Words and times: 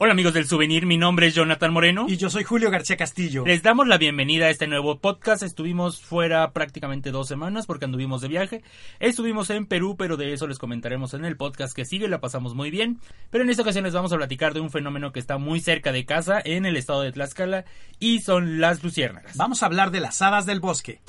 Hola 0.00 0.12
amigos 0.12 0.32
del 0.32 0.46
souvenir, 0.46 0.86
mi 0.86 0.96
nombre 0.96 1.26
es 1.26 1.34
Jonathan 1.34 1.72
Moreno. 1.72 2.06
Y 2.08 2.18
yo 2.18 2.30
soy 2.30 2.44
Julio 2.44 2.70
García 2.70 2.96
Castillo. 2.96 3.42
Les 3.44 3.64
damos 3.64 3.88
la 3.88 3.98
bienvenida 3.98 4.46
a 4.46 4.50
este 4.50 4.68
nuevo 4.68 5.00
podcast. 5.00 5.42
Estuvimos 5.42 6.00
fuera 6.00 6.52
prácticamente 6.52 7.10
dos 7.10 7.26
semanas 7.26 7.66
porque 7.66 7.86
anduvimos 7.86 8.20
de 8.20 8.28
viaje. 8.28 8.62
Estuvimos 9.00 9.50
en 9.50 9.66
Perú, 9.66 9.96
pero 9.98 10.16
de 10.16 10.32
eso 10.32 10.46
les 10.46 10.60
comentaremos 10.60 11.14
en 11.14 11.24
el 11.24 11.36
podcast 11.36 11.74
que 11.74 11.84
sigue. 11.84 12.06
La 12.06 12.20
pasamos 12.20 12.54
muy 12.54 12.70
bien. 12.70 13.00
Pero 13.30 13.42
en 13.42 13.50
esta 13.50 13.62
ocasión 13.62 13.82
les 13.82 13.92
vamos 13.92 14.12
a 14.12 14.16
platicar 14.16 14.54
de 14.54 14.60
un 14.60 14.70
fenómeno 14.70 15.10
que 15.10 15.18
está 15.18 15.36
muy 15.36 15.58
cerca 15.58 15.90
de 15.90 16.04
casa 16.04 16.40
en 16.44 16.64
el 16.64 16.76
estado 16.76 17.02
de 17.02 17.10
Tlaxcala 17.10 17.64
y 17.98 18.20
son 18.20 18.60
las 18.60 18.84
luciérnagas. 18.84 19.36
Vamos 19.36 19.64
a 19.64 19.66
hablar 19.66 19.90
de 19.90 19.98
las 19.98 20.22
hadas 20.22 20.46
del 20.46 20.60
bosque. 20.60 21.00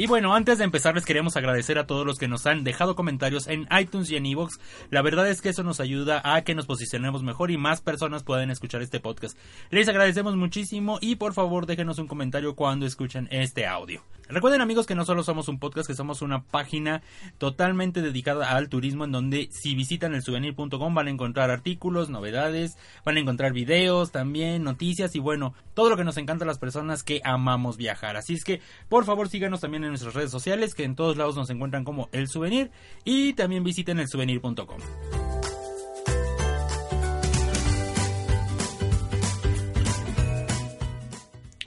Y 0.00 0.06
bueno, 0.06 0.32
antes 0.32 0.58
de 0.58 0.64
empezar 0.64 0.94
les 0.94 1.04
queremos 1.04 1.36
agradecer 1.36 1.76
a 1.76 1.88
todos 1.88 2.06
los 2.06 2.18
que 2.18 2.28
nos 2.28 2.46
han 2.46 2.62
dejado 2.62 2.94
comentarios 2.94 3.48
en 3.48 3.66
iTunes 3.76 4.08
y 4.12 4.14
en 4.14 4.26
Evox. 4.26 4.60
La 4.90 5.02
verdad 5.02 5.28
es 5.28 5.42
que 5.42 5.48
eso 5.48 5.64
nos 5.64 5.80
ayuda 5.80 6.22
a 6.22 6.42
que 6.42 6.54
nos 6.54 6.66
posicionemos 6.66 7.24
mejor 7.24 7.50
y 7.50 7.56
más 7.56 7.80
personas 7.80 8.22
puedan 8.22 8.52
escuchar 8.52 8.80
este 8.80 9.00
podcast. 9.00 9.36
Les 9.70 9.88
agradecemos 9.88 10.36
muchísimo 10.36 10.98
y 11.00 11.16
por 11.16 11.34
favor 11.34 11.66
déjenos 11.66 11.98
un 11.98 12.06
comentario 12.06 12.54
cuando 12.54 12.86
escuchen 12.86 13.26
este 13.32 13.66
audio. 13.66 14.04
Recuerden 14.30 14.60
amigos 14.60 14.84
que 14.84 14.94
no 14.94 15.06
solo 15.06 15.22
somos 15.22 15.48
un 15.48 15.58
podcast, 15.58 15.88
que 15.88 15.94
somos 15.94 16.20
una 16.20 16.42
página 16.42 17.00
totalmente 17.38 18.02
dedicada 18.02 18.50
al 18.50 18.68
turismo 18.68 19.04
en 19.04 19.12
donde 19.12 19.48
si 19.50 19.74
visitan 19.74 20.14
el 20.14 20.22
souvenir.com 20.22 20.94
van 20.94 21.06
a 21.06 21.10
encontrar 21.10 21.50
artículos, 21.50 22.10
novedades, 22.10 22.76
van 23.06 23.16
a 23.16 23.20
encontrar 23.20 23.54
videos 23.54 24.12
también, 24.12 24.64
noticias 24.64 25.16
y 25.16 25.18
bueno, 25.18 25.54
todo 25.72 25.88
lo 25.88 25.96
que 25.96 26.04
nos 26.04 26.18
encanta 26.18 26.44
a 26.44 26.46
las 26.46 26.58
personas 26.58 27.02
que 27.02 27.22
amamos 27.24 27.78
viajar. 27.78 28.18
Así 28.18 28.34
es 28.34 28.44
que 28.44 28.60
por 28.90 29.06
favor 29.06 29.30
síganos 29.30 29.60
también 29.60 29.84
en 29.84 29.87
nuestras 29.90 30.14
redes 30.14 30.30
sociales 30.30 30.74
que 30.74 30.84
en 30.84 30.94
todos 30.94 31.16
lados 31.16 31.36
nos 31.36 31.50
encuentran 31.50 31.84
como 31.84 32.08
el 32.12 32.28
souvenir 32.28 32.70
y 33.04 33.32
también 33.34 33.64
visiten 33.64 33.98
el 33.98 34.08
souvenir.com. 34.08 34.80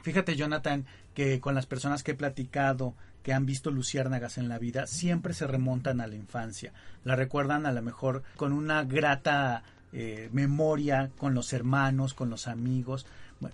Fíjate, 0.04 0.36
Jonathan, 0.36 0.86
que 1.14 1.40
con 1.40 1.56
las 1.56 1.68
personas 1.68 2.04
que 2.04 2.12
he 2.12 2.16
platicado 2.16 2.96
que 3.24 3.34
han 3.34 3.46
visto 3.46 3.72
luciérnagas 3.72 4.38
en 4.38 4.50
la 4.50 4.58
vida, 4.58 4.88
siempre 4.88 5.34
se 5.34 5.48
remontan 5.48 6.02
a 6.02 6.08
la 6.08 6.16
infancia. 6.16 6.74
La 7.04 7.16
recuerdan 7.16 7.66
a 7.66 7.72
lo 7.72 7.82
mejor 7.82 8.24
con 8.36 8.52
una 8.52 8.84
grata 8.84 9.64
eh, 9.94 10.30
memoria 10.32 11.12
con 11.18 11.34
los 11.34 11.54
hermanos, 11.54 12.14
con 12.14 12.30
los 12.30 12.48
amigos. 12.48 13.06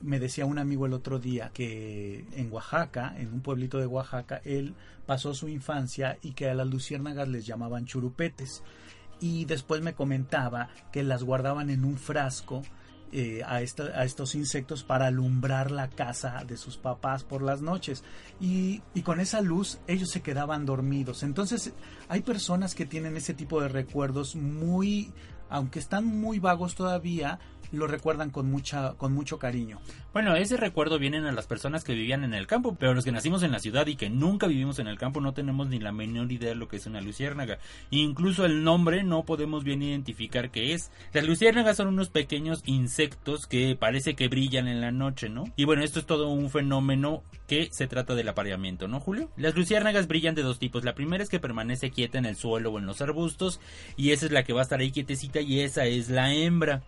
Me 0.01 0.19
decía 0.19 0.45
un 0.45 0.59
amigo 0.59 0.85
el 0.85 0.93
otro 0.93 1.19
día 1.19 1.51
que 1.53 2.25
en 2.33 2.51
Oaxaca, 2.51 3.15
en 3.17 3.33
un 3.33 3.41
pueblito 3.41 3.77
de 3.77 3.85
Oaxaca, 3.85 4.41
él 4.43 4.75
pasó 5.05 5.33
su 5.33 5.47
infancia 5.47 6.17
y 6.21 6.33
que 6.33 6.49
a 6.49 6.53
las 6.53 6.67
luciérnagas 6.67 7.27
les 7.27 7.45
llamaban 7.45 7.85
churupetes. 7.85 8.63
Y 9.19 9.45
después 9.45 9.81
me 9.81 9.93
comentaba 9.93 10.69
que 10.91 11.03
las 11.03 11.23
guardaban 11.23 11.69
en 11.69 11.85
un 11.85 11.97
frasco 11.97 12.61
eh, 13.13 13.41
a, 13.45 13.55
a, 13.55 14.03
estos 14.03 14.35
insectos 14.35 14.83
para 14.83 15.07
alumbrar 15.07 15.71
la 15.71 15.87
casa 15.87 16.43
de 16.45 16.57
sus 16.57 16.75
papás 16.75 17.23
por 17.23 17.41
las 17.41 17.61
noches. 17.61 18.03
Y, 18.41 18.81
y, 18.93 19.01
con 19.03 19.21
esa 19.21 19.39
luz 19.39 19.79
ellos 19.87 20.09
se 20.09 20.21
quedaban 20.21 20.65
dormidos. 20.65 21.23
Entonces 21.23 21.73
hay 22.09 22.21
personas 22.21 22.75
que 22.75 22.85
tienen 22.85 23.15
ese 23.15 23.33
tipo 23.33 23.61
de 23.61 23.69
recuerdos 23.69 24.35
muy, 24.35 25.13
aunque 25.49 25.79
están 25.79 26.05
muy 26.05 26.39
vagos 26.39 26.75
todavía, 26.75 27.39
lo 27.71 27.87
recuerdan 27.87 28.29
con 28.29 28.49
mucha 28.49 28.93
con 28.93 29.13
mucho 29.13 29.39
cariño. 29.39 29.79
Bueno, 30.13 30.35
ese 30.35 30.57
recuerdo 30.57 30.99
vienen 30.99 31.25
a 31.25 31.31
las 31.31 31.47
personas 31.47 31.83
que 31.83 31.93
vivían 31.93 32.23
en 32.23 32.33
el 32.33 32.47
campo, 32.47 32.75
pero 32.79 32.93
los 32.93 33.05
que 33.05 33.11
nacimos 33.11 33.43
en 33.43 33.51
la 33.51 33.59
ciudad 33.59 33.87
y 33.87 33.95
que 33.95 34.09
nunca 34.09 34.47
vivimos 34.47 34.79
en 34.79 34.87
el 34.87 34.97
campo 34.97 35.21
no 35.21 35.33
tenemos 35.33 35.67
ni 35.67 35.79
la 35.79 35.91
menor 35.91 36.31
idea 36.31 36.49
de 36.49 36.55
lo 36.55 36.67
que 36.67 36.77
es 36.77 36.85
una 36.85 37.01
luciérnaga. 37.01 37.59
Incluso 37.91 38.45
el 38.45 38.63
nombre 38.63 39.03
no 39.03 39.23
podemos 39.25 39.63
bien 39.63 39.83
identificar 39.83 40.51
qué 40.51 40.73
es. 40.73 40.91
Las 41.13 41.25
luciérnagas 41.25 41.77
son 41.77 41.87
unos 41.87 42.09
pequeños 42.09 42.63
insectos 42.65 43.47
que 43.47 43.75
parece 43.75 44.15
que 44.15 44.27
brillan 44.27 44.67
en 44.67 44.81
la 44.81 44.91
noche, 44.91 45.29
¿no? 45.29 45.45
Y 45.55 45.65
bueno, 45.65 45.83
esto 45.83 45.99
es 45.99 46.05
todo 46.05 46.29
un 46.29 46.49
fenómeno 46.49 47.23
que 47.47 47.69
se 47.71 47.87
trata 47.87 48.15
del 48.15 48.27
apareamiento, 48.27 48.87
¿no, 48.87 48.99
Julio? 48.99 49.29
Las 49.37 49.55
luciérnagas 49.55 50.07
brillan 50.07 50.35
de 50.35 50.43
dos 50.43 50.59
tipos. 50.59 50.83
La 50.83 50.95
primera 50.95 51.23
es 51.23 51.29
que 51.29 51.39
permanece 51.39 51.91
quieta 51.91 52.17
en 52.17 52.25
el 52.25 52.35
suelo 52.35 52.71
o 52.71 52.79
en 52.79 52.85
los 52.85 53.01
arbustos 53.01 53.59
y 53.95 54.11
esa 54.11 54.25
es 54.25 54.31
la 54.31 54.43
que 54.43 54.53
va 54.53 54.61
a 54.61 54.63
estar 54.63 54.79
ahí 54.79 54.91
quietecita 54.91 55.41
y 55.41 55.61
esa 55.61 55.85
es 55.85 56.09
la 56.09 56.33
hembra. 56.33 56.83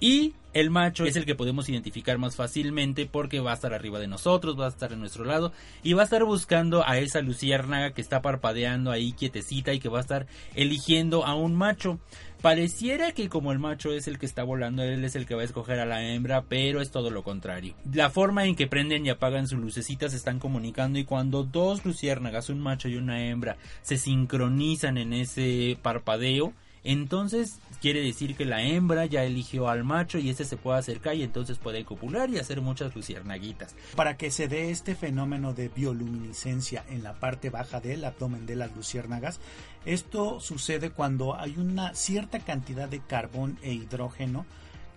Y 0.00 0.34
el 0.54 0.70
macho 0.70 1.04
es 1.04 1.16
el 1.16 1.26
que 1.26 1.34
podemos 1.34 1.68
identificar 1.68 2.16
más 2.16 2.36
fácilmente 2.36 3.06
porque 3.06 3.40
va 3.40 3.50
a 3.50 3.54
estar 3.54 3.74
arriba 3.74 3.98
de 3.98 4.06
nosotros, 4.06 4.58
va 4.58 4.66
a 4.66 4.68
estar 4.68 4.92
en 4.92 5.00
nuestro 5.00 5.24
lado 5.24 5.52
y 5.82 5.94
va 5.94 6.02
a 6.02 6.04
estar 6.04 6.24
buscando 6.24 6.86
a 6.86 6.98
esa 6.98 7.20
luciérnaga 7.22 7.90
que 7.90 8.00
está 8.00 8.22
parpadeando 8.22 8.92
ahí 8.92 9.12
quietecita 9.12 9.72
y 9.72 9.80
que 9.80 9.88
va 9.88 9.98
a 9.98 10.02
estar 10.02 10.26
eligiendo 10.54 11.26
a 11.26 11.34
un 11.34 11.56
macho. 11.56 11.98
Pareciera 12.40 13.12
que 13.12 13.28
como 13.28 13.52
el 13.52 13.58
macho 13.58 13.92
es 13.92 14.06
el 14.06 14.18
que 14.18 14.26
está 14.26 14.44
volando, 14.44 14.82
él 14.82 15.02
es 15.04 15.16
el 15.16 15.26
que 15.26 15.34
va 15.34 15.40
a 15.40 15.46
escoger 15.46 15.80
a 15.80 15.86
la 15.86 16.06
hembra, 16.06 16.44
pero 16.46 16.82
es 16.82 16.90
todo 16.90 17.10
lo 17.10 17.24
contrario. 17.24 17.74
La 17.92 18.10
forma 18.10 18.44
en 18.44 18.54
que 18.54 18.66
prenden 18.66 19.06
y 19.06 19.10
apagan 19.10 19.48
sus 19.48 19.58
lucecitas 19.58 20.12
se 20.12 20.18
están 20.18 20.38
comunicando 20.38 20.98
y 20.98 21.04
cuando 21.04 21.42
dos 21.42 21.84
luciérnagas, 21.84 22.50
un 22.50 22.60
macho 22.60 22.88
y 22.88 22.96
una 22.96 23.24
hembra, 23.24 23.56
se 23.82 23.96
sincronizan 23.96 24.98
en 24.98 25.14
ese 25.14 25.78
parpadeo, 25.80 26.52
entonces 26.84 27.60
quiere 27.84 28.00
decir 28.00 28.34
que 28.34 28.46
la 28.46 28.62
hembra 28.62 29.04
ya 29.04 29.24
eligió 29.24 29.68
al 29.68 29.84
macho 29.84 30.16
y 30.16 30.30
este 30.30 30.46
se 30.46 30.56
puede 30.56 30.78
acercar 30.78 31.16
y 31.16 31.22
entonces 31.22 31.58
puede 31.58 31.84
copular 31.84 32.30
y 32.30 32.38
hacer 32.38 32.62
muchas 32.62 32.96
luciernaguitas. 32.96 33.74
Para 33.94 34.16
que 34.16 34.30
se 34.30 34.48
dé 34.48 34.70
este 34.70 34.94
fenómeno 34.94 35.52
de 35.52 35.68
bioluminiscencia 35.68 36.82
en 36.88 37.02
la 37.02 37.12
parte 37.12 37.50
baja 37.50 37.80
del 37.80 38.06
abdomen 38.06 38.46
de 38.46 38.56
las 38.56 38.74
luciérnagas, 38.74 39.38
esto 39.84 40.40
sucede 40.40 40.92
cuando 40.92 41.38
hay 41.38 41.58
una 41.58 41.94
cierta 41.94 42.38
cantidad 42.38 42.88
de 42.88 43.00
carbón 43.00 43.58
e 43.60 43.74
hidrógeno 43.74 44.46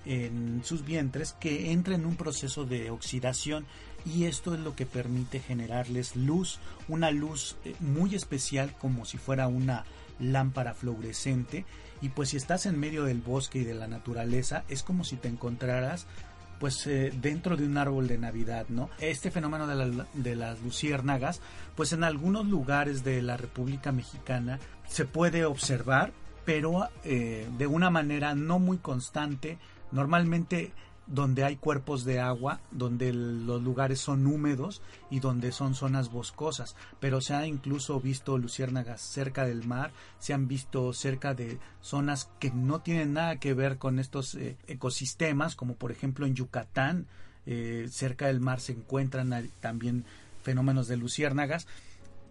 en 0.06 0.62
sus 0.64 0.86
vientres 0.86 1.34
que 1.42 1.74
entra 1.74 1.94
en 1.94 2.06
un 2.06 2.16
proceso 2.16 2.64
de 2.64 2.90
oxidación 2.90 3.66
y 4.06 4.24
esto 4.24 4.54
es 4.54 4.62
lo 4.62 4.78
que 4.78 4.86
permite 4.86 5.42
generarles 5.42 6.16
luz, 6.16 6.60
una 6.88 7.12
luz 7.12 7.58
eh, 7.66 7.76
muy 7.82 8.16
especial 8.16 8.74
como 8.80 9.04
si 9.04 9.18
fuera 9.18 9.50
una 9.50 9.84
lámpara 10.20 10.74
fluorescente 10.74 11.66
y 12.02 12.10
pues 12.10 12.30
si 12.30 12.38
estás 12.38 12.66
en 12.66 12.80
medio 12.80 13.04
del 13.04 13.22
bosque 13.22 13.60
y 13.60 13.64
de 13.64 13.74
la 13.74 13.88
naturaleza 13.88 14.64
es 14.70 14.84
como 14.84 15.04
si 15.04 15.16
te 15.16 15.28
encontraras 15.28 16.08
pues 16.60 16.88
eh, 16.88 17.14
dentro 17.22 17.56
de 17.56 17.66
un 17.66 17.78
árbol 17.78 18.08
de 18.08 18.18
Navidad, 18.18 18.66
¿no? 18.70 18.90
Este 19.00 19.32
fenómeno 19.32 19.68
de, 19.68 19.76
la, 19.76 20.08
de, 20.14 20.36
las 20.36 20.60
luciérnagas, 20.62 21.42
pues 21.76 21.94
en 21.94 22.04
algunos 22.04 22.48
lugares 22.48 23.04
de 23.04 23.22
la 23.22 23.38
República 23.38 23.92
Mexicana 23.92 24.60
se 24.88 25.06
puede 25.06 25.46
observar, 25.46 26.14
pero 26.46 26.90
eh, 27.04 27.48
de 27.58 27.68
una 27.68 27.90
manera 27.90 28.34
no 28.36 28.60
muy 28.60 28.78
constante. 28.78 29.58
Normalmente 29.92 30.72
donde 31.08 31.44
hay 31.44 31.56
cuerpos 31.56 32.04
de 32.04 32.20
agua, 32.20 32.60
donde 32.72 33.14
los 33.14 33.62
lugares 33.64 34.00
son 34.00 34.28
húmedos 34.28 34.82
y 35.10 35.20
donde 35.20 35.52
son 35.52 35.74
zonas 35.74 36.12
boscosas, 36.12 36.76
pero 37.00 37.22
se 37.22 37.34
ha 37.34 37.48
incluso 37.48 38.00
visto 38.00 38.38
luciérnagas 38.38 39.02
cerca 39.02 39.46
del 39.46 39.66
mar, 39.66 39.92
se 40.20 40.34
han 40.34 40.48
visto 40.48 40.92
cerca 40.94 41.34
de 41.34 41.60
zonas 41.82 42.30
que 42.40 42.52
no 42.52 42.82
tienen 42.82 43.14
nada 43.14 43.38
que 43.38 43.54
ver 43.54 43.78
con 43.78 44.00
estos 44.00 44.36
eh, 44.36 44.58
ecosistemas, 44.68 45.56
como 45.56 45.76
por 45.76 45.92
ejemplo 45.92 46.26
en 46.26 46.36
Yucatán, 46.36 47.08
eh, 47.46 47.88
cerca 47.90 48.28
del 48.28 48.42
mar 48.42 48.60
se 48.60 48.74
encuentran 48.74 49.50
también 49.62 50.04
fenómenos 50.44 50.88
de 50.90 50.98
luciérnagas, 50.98 51.68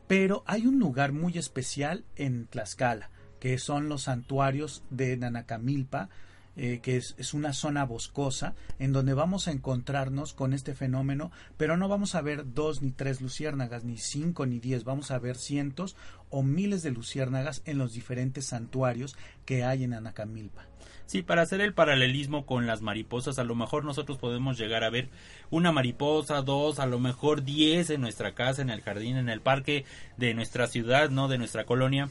pero 0.07 0.45
hay 0.47 0.67
un 0.67 0.79
lugar 0.79 1.13
muy 1.13 1.39
especial 1.39 2.05
en 2.17 2.47
Tlaxcala, 2.47 3.11
que 3.41 3.59
son 3.59 3.89
los 3.89 4.03
santuarios 4.03 4.83
de 4.91 5.17
Nanacamilpa, 5.17 6.11
eh, 6.56 6.81
que 6.83 6.97
es, 6.97 7.34
una 7.34 7.53
zona 7.53 7.84
boscosa 7.84 8.55
en 8.78 8.93
donde 8.93 9.12
vamos 9.12 9.47
a 9.47 9.50
encontrarnos 9.50 10.33
con 10.33 10.55
este 10.55 10.75
fenómeno, 10.75 11.31
pero 11.56 11.77
no 11.77 11.89
vamos 11.89 12.15
a 12.15 12.22
ver 12.22 12.55
dos 12.55 12.81
ni 12.81 12.93
tres 12.93 13.21
luciérnagas, 13.21 13.84
ni 13.84 13.99
cinco 13.99 14.47
ni 14.47 14.59
diez, 14.59 14.84
vamos 14.84 15.11
a 15.11 15.19
ver 15.19 15.37
cientos 15.37 15.97
o 16.31 16.43
miles 16.43 16.83
de 16.83 16.91
luciérnagas 16.93 17.63
en 17.66 17.78
los 17.78 17.92
diferentes 17.92 18.47
santuarios 18.47 19.16
que 19.45 19.65
hay 19.65 19.84
en 19.84 19.95
Anacamilpa. 19.95 20.66
Sí, 21.07 21.22
para 21.22 21.42
hacer 21.42 21.60
el 21.60 21.72
paralelismo 21.72 22.47
con 22.47 22.66
las 22.66 22.83
mariposas, 22.83 23.39
a 23.39 23.45
lo 23.45 23.54
mejor 23.54 23.84
nosotros 23.84 24.19
podemos 24.19 24.59
llegar 24.59 24.83
a 24.83 24.91
ver 24.91 25.09
una 25.51 25.71
mariposa, 25.71 26.42
dos, 26.42 26.81
a 26.81 26.86
lo 26.86 26.98
mejor 26.98 27.45
diez 27.45 27.91
en 27.91 28.01
nuestra 28.01 28.34
casa, 28.34 28.63
en 28.63 28.71
el 28.71 28.81
jardín, 28.81 29.16
en 29.16 29.28
el 29.28 29.41
parque 29.41 29.84
de 30.16 30.34
nuestra 30.34 30.66
ciudad, 30.66 31.10
¿no? 31.10 31.28
De 31.28 31.39
nuestra 31.39 31.65
colonia 31.65 32.09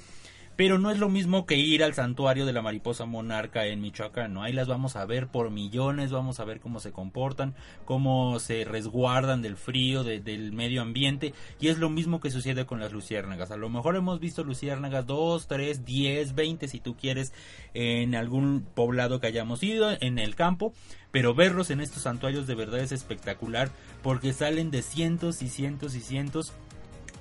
pero 0.56 0.80
no 0.80 0.92
es 0.92 1.00
lo 1.00 1.10
mismo 1.10 1.46
que 1.46 1.58
ir 1.58 1.84
al 1.84 1.94
santuario 1.94 2.46
de 2.46 2.54
la 2.54 2.62
mariposa 2.62 3.06
monarca 3.06 3.66
en 3.66 3.82
Michoacán, 3.82 4.34
¿no? 4.34 4.44
Ahí 4.44 4.54
las 4.54 4.68
vamos 4.68 4.96
a 4.96 5.06
ver 5.06 5.28
por 5.28 5.52
millones, 5.52 6.12
vamos 6.12 6.40
a 6.40 6.46
ver 6.46 6.60
cómo 6.60 6.80
se 6.80 6.92
comportan, 6.92 7.56
cómo 7.86 8.40
se 8.40 8.64
resguardan 8.64 9.42
del 9.42 9.58
frío, 9.58 10.04
del 10.04 10.52
medio 10.54 10.82
ambiente, 10.82 11.34
y 11.60 11.68
es 11.68 11.78
lo 11.78 11.90
mismo 11.90 12.20
que 12.20 12.32
sucede 12.32 12.66
con 12.66 12.80
las 12.80 12.94
luciérnagas. 12.94 13.52
A 13.52 13.58
lo 13.58 13.70
mejor 13.70 13.96
hemos 13.96 14.20
visto 14.20 14.44
luciérnagas 14.44 15.06
2, 15.06 15.48
3, 15.48 15.86
10, 15.86 16.36
20 16.36 16.68
si 16.68 16.80
tú 16.80 16.96
quieres 16.96 17.34
en 17.74 18.16
algún 18.16 18.66
poblado 18.74 19.20
que 19.20 19.28
hayamos 19.28 19.62
ido, 19.64 19.92
en 20.00 20.20
el 20.20 20.36
campo, 20.36 20.74
pero 21.12 21.34
verlos 21.34 21.70
en 21.70 21.82
estos 21.82 22.04
santuarios 22.04 22.48
de 22.48 22.56
verdad 22.56 22.80
es 22.80 22.92
espectacular 22.92 23.70
porque 24.02 24.34
salen 24.34 24.72
de 24.72 24.82
cientos 24.82 25.42
y 25.42 25.50
cientos 25.50 25.96
y 25.96 26.02
cientos 26.02 26.54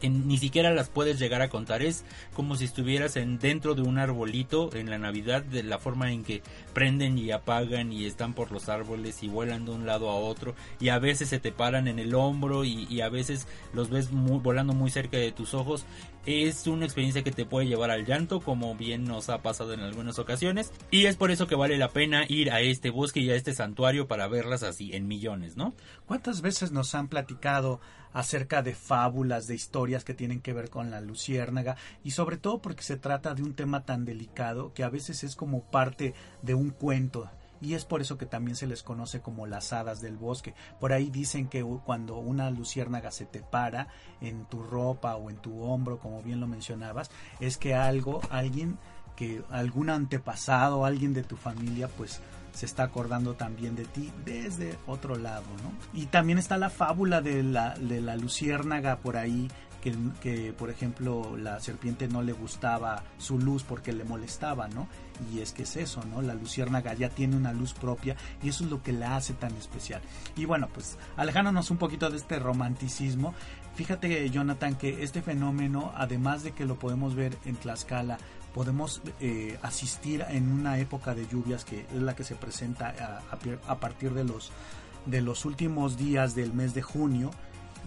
ni 0.08 0.38
siquiera 0.38 0.72
las 0.72 0.88
puedes 0.88 1.18
llegar 1.18 1.42
a 1.42 1.48
contar. 1.48 1.82
Es 1.82 2.04
como 2.34 2.56
si 2.56 2.64
estuvieras 2.64 3.16
en, 3.16 3.38
dentro 3.38 3.74
de 3.74 3.82
un 3.82 3.98
arbolito 3.98 4.74
en 4.74 4.90
la 4.90 4.98
Navidad, 4.98 5.42
de 5.42 5.62
la 5.62 5.78
forma 5.78 6.12
en 6.12 6.24
que 6.24 6.42
prenden 6.72 7.18
y 7.18 7.30
apagan 7.30 7.92
y 7.92 8.04
están 8.06 8.34
por 8.34 8.52
los 8.52 8.68
árboles 8.68 9.22
y 9.22 9.28
vuelan 9.28 9.64
de 9.64 9.72
un 9.72 9.86
lado 9.86 10.10
a 10.10 10.16
otro 10.16 10.54
y 10.80 10.88
a 10.88 10.98
veces 10.98 11.28
se 11.28 11.38
te 11.38 11.52
paran 11.52 11.88
en 11.88 11.98
el 11.98 12.14
hombro 12.14 12.64
y, 12.64 13.00
a 13.00 13.08
veces 13.08 13.46
los 13.72 13.90
ves 13.90 14.08
volando 14.12 14.72
muy 14.72 14.90
cerca 14.90 15.16
de 15.16 15.32
tus 15.32 15.54
ojos. 15.54 15.84
Es 16.26 16.66
una 16.66 16.86
experiencia 16.86 17.22
que 17.22 17.32
te 17.32 17.44
puede 17.44 17.66
llevar 17.66 17.90
al 17.90 18.06
llanto, 18.06 18.40
como 18.40 18.74
bien 18.74 19.04
nos 19.04 19.28
ha 19.28 19.42
pasado 19.42 19.74
en 19.74 19.80
algunas 19.80 20.18
ocasiones. 20.18 20.72
Y 20.90 21.04
es 21.04 21.16
por 21.16 21.30
eso 21.30 21.46
que 21.46 21.54
vale 21.54 21.76
la 21.76 21.88
pena 21.88 22.24
ir 22.28 22.50
a 22.50 22.60
este 22.60 22.88
bosque 22.88 23.20
y 23.20 23.30
a 23.30 23.34
este 23.34 23.52
santuario 23.52 24.08
para 24.08 24.26
verlas 24.26 24.62
así, 24.62 24.94
en 24.94 25.06
millones, 25.06 25.56
¿no? 25.56 25.74
¿Cuántas 26.06 26.40
veces 26.40 26.72
nos 26.72 26.94
han 26.94 27.08
platicado 27.08 27.80
acerca 28.14 28.62
de 28.62 28.75
fábulas, 28.75 29.46
de 29.46 29.55
historias 29.55 30.05
que 30.05 30.14
tienen 30.14 30.40
que 30.40 30.55
ver 30.55 30.70
con 30.70 30.90
la 30.90 31.02
luciérnaga 31.02 31.76
y 32.02 32.12
sobre 32.12 32.38
todo 32.38 32.62
porque 32.62 32.82
se 32.82 32.96
trata 32.96 33.34
de 33.34 33.43
un 33.43 33.55
tema 33.55 33.84
tan 33.84 34.06
delicado 34.06 34.72
que 34.72 34.84
a 34.84 34.88
veces 34.88 35.22
es 35.25 35.37
como 35.37 35.64
parte 35.64 36.14
de 36.40 36.55
un 36.55 36.70
cuento 36.70 37.28
y 37.61 37.75
es 37.75 37.84
por 37.84 38.00
eso 38.00 38.19
que 38.19 38.26
también 38.26 38.56
se 38.56 38.66
les 38.66 38.82
conoce 38.82 39.20
como 39.20 39.46
las 39.46 39.72
hadas 39.72 40.02
del 40.02 40.16
bosque. 40.16 40.55
Por 40.81 40.93
ahí 40.93 41.08
dicen 41.08 41.49
que 41.49 41.64
cuando 41.84 42.19
una 42.19 42.50
luciérnaga 42.50 43.11
se 43.11 43.25
te 43.25 43.40
para 43.40 43.88
en 44.20 44.44
tu 44.44 44.62
ropa 44.62 45.16
o 45.16 45.31
en 45.31 45.37
tu 45.37 45.62
hombro, 45.62 45.99
como 45.99 46.22
bien 46.22 46.40
lo 46.40 46.46
mencionabas, 46.46 47.11
es 47.40 47.56
que 47.56 47.75
algo, 47.75 48.20
alguien 48.31 48.78
que 49.16 49.43
algún 49.50 49.88
antepasado, 49.90 50.84
alguien 50.84 51.14
de 51.14 51.22
tu 51.22 51.37
familia, 51.37 51.88
pues 51.88 52.20
se 52.54 52.66
está 52.66 52.84
acordando 52.84 53.34
también 53.34 53.74
de 53.74 53.84
ti 53.84 54.12
desde 54.24 54.78
otro 54.86 55.16
lado, 55.16 55.44
¿no? 55.62 55.72
Y 55.98 56.06
también 56.06 56.38
está 56.38 56.56
la 56.56 56.70
fábula 56.70 57.20
de 57.20 57.42
la, 57.42 57.74
de 57.74 58.00
la 58.00 58.16
luciérnaga 58.16 58.98
por 58.98 59.16
ahí, 59.16 59.48
que, 59.82 59.94
que, 60.22 60.52
por 60.54 60.70
ejemplo 60.70 61.36
la 61.36 61.60
serpiente 61.60 62.08
no 62.08 62.22
le 62.22 62.32
gustaba 62.32 63.02
su 63.18 63.38
luz 63.38 63.64
porque 63.64 63.92
le 63.92 64.04
molestaba, 64.04 64.68
¿no? 64.68 64.88
Y 65.32 65.40
es 65.40 65.52
que 65.52 65.64
es 65.64 65.76
eso, 65.76 66.02
¿no? 66.04 66.22
La 66.22 66.34
luciérnaga 66.34 66.94
ya 66.94 67.10
tiene 67.10 67.36
una 67.36 67.52
luz 67.52 67.74
propia 67.74 68.16
y 68.42 68.48
eso 68.48 68.64
es 68.64 68.70
lo 68.70 68.82
que 68.82 68.92
la 68.92 69.16
hace 69.16 69.34
tan 69.34 69.54
especial. 69.56 70.00
Y 70.36 70.46
bueno, 70.46 70.68
pues 70.72 70.96
alejándonos 71.16 71.70
un 71.70 71.76
poquito 71.76 72.08
de 72.08 72.16
este 72.16 72.38
romanticismo, 72.38 73.34
fíjate 73.74 74.30
Jonathan 74.30 74.76
que 74.76 75.02
este 75.02 75.22
fenómeno, 75.22 75.92
además 75.96 76.44
de 76.44 76.52
que 76.52 76.64
lo 76.64 76.78
podemos 76.78 77.14
ver 77.14 77.36
en 77.44 77.56
Tlaxcala, 77.56 78.18
podemos 78.54 79.02
eh, 79.20 79.58
asistir 79.62 80.24
en 80.28 80.50
una 80.50 80.78
época 80.78 81.14
de 81.14 81.26
lluvias 81.26 81.64
que 81.64 81.80
es 81.80 82.02
la 82.02 82.14
que 82.14 82.24
se 82.24 82.36
presenta 82.36 82.94
a, 83.66 83.80
partir 83.80 84.14
de 84.14 84.24
los, 84.24 84.52
de 85.06 85.20
los 85.20 85.44
últimos 85.44 85.98
días 85.98 86.34
del 86.34 86.54
mes 86.54 86.72
de 86.72 86.82
junio 86.82 87.32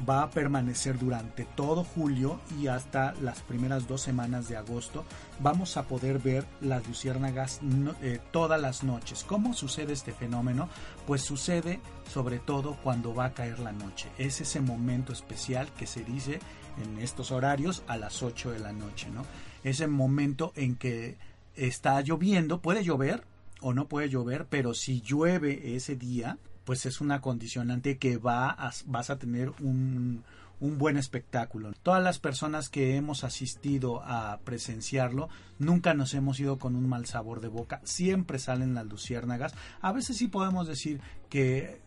va 0.08 0.24
a 0.24 0.30
permanecer 0.30 1.00
durante 1.00 1.46
todo 1.46 1.84
julio 1.84 2.40
y 2.60 2.68
hasta 2.68 3.14
las 3.22 3.42
primeras 3.42 3.88
dos 3.88 4.02
semanas 4.02 4.48
de 4.48 4.58
agosto. 4.58 5.06
Vamos 5.40 5.78
a 5.78 5.84
poder 5.84 6.20
ver 6.20 6.46
las 6.62 6.88
luciérnagas 6.88 7.62
eh, 8.02 8.20
todas 8.32 8.62
las 8.62 8.84
noches. 8.84 9.24
¿Cómo 9.24 9.54
sucede 9.54 9.94
este 9.94 10.12
fenómeno? 10.12 10.70
Pues 11.06 11.24
sucede 11.24 11.80
sobre 12.12 12.40
todo 12.40 12.78
cuando 12.84 13.16
va 13.16 13.26
a 13.26 13.34
caer 13.34 13.60
la 13.60 13.72
noche. 13.72 14.10
Es 14.18 14.42
ese 14.42 14.62
momento 14.62 15.14
especial 15.14 15.72
que 15.74 15.88
se 15.88 16.04
dice 16.04 16.40
en 16.84 17.00
estos 17.00 17.32
horarios 17.32 17.84
a 17.88 17.98
las 17.98 18.22
8 18.22 18.52
de 18.52 18.60
la 18.60 18.74
noche, 18.74 19.10
¿no? 19.10 19.26
Ese 19.68 19.88
momento 19.88 20.54
en 20.56 20.76
que 20.76 21.18
está 21.56 22.02
lloviendo, 22.02 22.62
puede 22.62 22.84
llover 22.84 23.24
o 23.62 23.74
no 23.74 23.88
puede 23.88 24.10
llover, 24.10 24.46
pero 24.50 24.74
si 24.74 25.02
llueve 25.02 25.76
ese 25.76 25.96
día, 25.96 26.38
pues 26.64 26.86
es 26.86 27.02
una 27.02 27.22
condicionante 27.22 27.98
que 27.98 28.18
va 28.18 28.56
vas 28.86 29.10
a 29.10 29.18
tener 29.18 29.52
un, 29.62 30.24
un 30.60 30.78
buen 30.78 30.98
espectáculo. 30.98 31.72
Todas 31.84 32.04
las 32.04 32.20
personas 32.20 32.70
que 32.70 32.96
hemos 32.96 33.24
asistido 33.24 34.02
a 34.04 34.40
presenciarlo 34.44 35.30
nunca 35.60 35.94
nos 35.94 36.14
hemos 36.14 36.40
ido 36.40 36.58
con 36.58 36.76
un 36.76 36.88
mal 36.88 37.06
sabor 37.06 37.42
de 37.42 37.48
boca, 37.48 37.82
siempre 37.84 38.40
salen 38.40 38.74
las 38.74 38.86
luciérnagas. 38.86 39.54
A 39.82 39.92
veces 39.92 40.18
sí 40.18 40.28
podemos 40.28 40.68
decir 40.68 41.00
que 41.30 41.82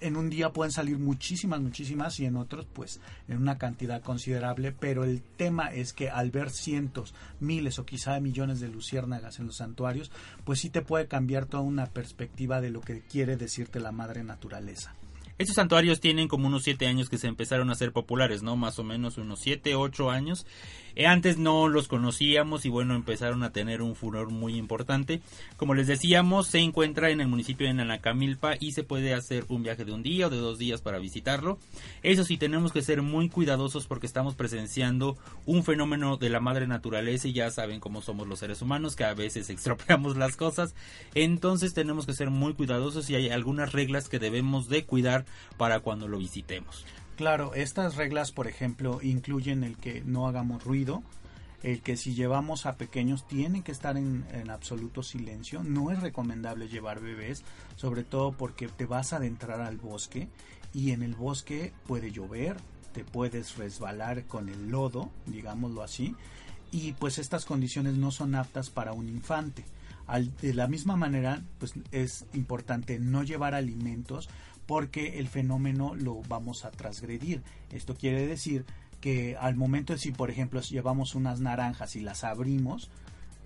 en 0.00 0.16
un 0.16 0.30
día 0.30 0.52
pueden 0.52 0.72
salir 0.72 0.98
muchísimas, 0.98 1.60
muchísimas 1.60 2.18
y 2.20 2.26
en 2.26 2.36
otros 2.36 2.66
pues 2.72 3.00
en 3.28 3.38
una 3.38 3.58
cantidad 3.58 4.02
considerable, 4.02 4.72
pero 4.72 5.04
el 5.04 5.22
tema 5.22 5.68
es 5.68 5.92
que 5.92 6.10
al 6.10 6.30
ver 6.30 6.50
cientos, 6.50 7.14
miles 7.40 7.78
o 7.78 7.86
quizá 7.86 8.18
millones 8.20 8.60
de 8.60 8.68
luciérnagas 8.68 9.38
en 9.38 9.46
los 9.46 9.56
santuarios, 9.56 10.10
pues 10.44 10.60
sí 10.60 10.70
te 10.70 10.82
puede 10.82 11.08
cambiar 11.08 11.46
toda 11.46 11.62
una 11.62 11.86
perspectiva 11.86 12.60
de 12.60 12.70
lo 12.70 12.80
que 12.80 13.00
quiere 13.00 13.36
decirte 13.36 13.80
la 13.80 13.92
madre 13.92 14.24
naturaleza. 14.24 14.94
Estos 15.38 15.56
santuarios 15.56 16.00
tienen 16.00 16.28
como 16.28 16.46
unos 16.46 16.62
siete 16.62 16.86
años 16.86 17.10
que 17.10 17.18
se 17.18 17.26
empezaron 17.26 17.68
a 17.70 17.74
ser 17.74 17.92
populares, 17.92 18.42
¿no? 18.42 18.56
Más 18.56 18.78
o 18.78 18.84
menos 18.84 19.18
unos 19.18 19.40
siete, 19.40 19.74
ocho 19.74 20.10
años. 20.10 20.46
Eh, 20.96 21.06
antes 21.06 21.36
no 21.36 21.68
los 21.68 21.88
conocíamos 21.88 22.64
y 22.64 22.70
bueno, 22.70 22.94
empezaron 22.94 23.42
a 23.42 23.52
tener 23.52 23.82
un 23.82 23.94
furor 23.94 24.30
muy 24.30 24.56
importante. 24.56 25.20
Como 25.58 25.74
les 25.74 25.86
decíamos, 25.86 26.48
se 26.48 26.58
encuentra 26.58 27.10
en 27.10 27.20
el 27.20 27.28
municipio 27.28 27.66
de 27.66 27.74
Nanacamilpa 27.74 28.54
y 28.58 28.72
se 28.72 28.82
puede 28.82 29.12
hacer 29.12 29.44
un 29.48 29.62
viaje 29.62 29.84
de 29.84 29.92
un 29.92 30.02
día 30.02 30.26
o 30.26 30.30
de 30.30 30.38
dos 30.38 30.58
días 30.58 30.80
para 30.80 30.98
visitarlo. 30.98 31.58
Eso 32.02 32.24
sí, 32.24 32.38
tenemos 32.38 32.72
que 32.72 32.82
ser 32.82 33.02
muy 33.02 33.28
cuidadosos 33.28 33.86
porque 33.86 34.06
estamos 34.06 34.34
presenciando 34.34 35.18
un 35.44 35.64
fenómeno 35.64 36.16
de 36.16 36.30
la 36.30 36.40
madre 36.40 36.66
naturaleza 36.66 37.28
y 37.28 37.34
ya 37.34 37.50
saben 37.50 37.78
cómo 37.78 38.00
somos 38.00 38.26
los 38.26 38.38
seres 38.38 38.62
humanos, 38.62 38.96
que 38.96 39.04
a 39.04 39.14
veces 39.14 39.50
extrapeamos 39.50 40.16
las 40.16 40.36
cosas. 40.36 40.74
Entonces 41.14 41.74
tenemos 41.74 42.06
que 42.06 42.14
ser 42.14 42.30
muy 42.30 42.54
cuidadosos 42.54 43.10
y 43.10 43.16
hay 43.16 43.28
algunas 43.28 43.72
reglas 43.72 44.08
que 44.08 44.18
debemos 44.18 44.68
de 44.68 44.86
cuidar 44.86 45.26
para 45.58 45.80
cuando 45.80 46.08
lo 46.08 46.18
visitemos. 46.18 46.86
Claro, 47.16 47.54
estas 47.54 47.96
reglas, 47.96 48.30
por 48.30 48.46
ejemplo, 48.46 49.00
incluyen 49.02 49.64
el 49.64 49.78
que 49.78 50.02
no 50.04 50.28
hagamos 50.28 50.62
ruido, 50.62 51.02
el 51.62 51.80
que 51.80 51.96
si 51.96 52.14
llevamos 52.14 52.66
a 52.66 52.76
pequeños 52.76 53.26
tienen 53.26 53.62
que 53.62 53.72
estar 53.72 53.96
en, 53.96 54.24
absoluto 54.50 55.02
silencio. 55.02 55.62
No 55.62 55.90
es 55.90 56.02
recomendable 56.02 56.68
llevar 56.68 57.00
bebés, 57.00 57.42
sobre 57.76 58.04
todo 58.04 58.32
porque 58.32 58.68
te 58.68 58.84
vas 58.84 59.14
a 59.14 59.16
adentrar 59.16 59.62
al 59.62 59.78
bosque 59.78 60.28
y 60.74 60.90
en 60.90 61.02
el 61.02 61.14
bosque 61.14 61.72
puede 61.86 62.12
llover, 62.12 62.58
te 62.92 63.02
puedes 63.02 63.56
resbalar 63.56 64.24
con 64.24 64.50
el 64.50 64.68
lodo, 64.68 65.10
digámoslo 65.24 65.82
así, 65.82 66.14
y 66.70 66.92
pues 66.92 67.18
estas 67.18 67.46
condiciones 67.46 67.94
no 67.94 68.10
son 68.10 68.34
aptas 68.34 68.68
para 68.68 68.92
un 68.92 69.08
infante. 69.08 69.64
de 70.42 70.52
la 70.52 70.68
misma 70.68 70.96
manera, 70.96 71.42
pues 71.58 71.72
es 71.92 72.26
importante 72.34 72.98
no 72.98 73.22
llevar 73.22 73.54
alimentos 73.54 74.28
porque 74.66 75.18
el 75.18 75.28
fenómeno 75.28 75.94
lo 75.94 76.22
vamos 76.28 76.64
a 76.64 76.70
transgredir. 76.70 77.42
Esto 77.70 77.94
quiere 77.94 78.26
decir 78.26 78.64
que 79.00 79.36
al 79.36 79.56
momento 79.56 79.92
de 79.92 79.98
si, 79.98 80.10
por 80.10 80.30
ejemplo, 80.30 80.60
llevamos 80.60 81.14
unas 81.14 81.40
naranjas 81.40 81.96
y 81.96 82.00
las 82.00 82.24
abrimos, 82.24 82.90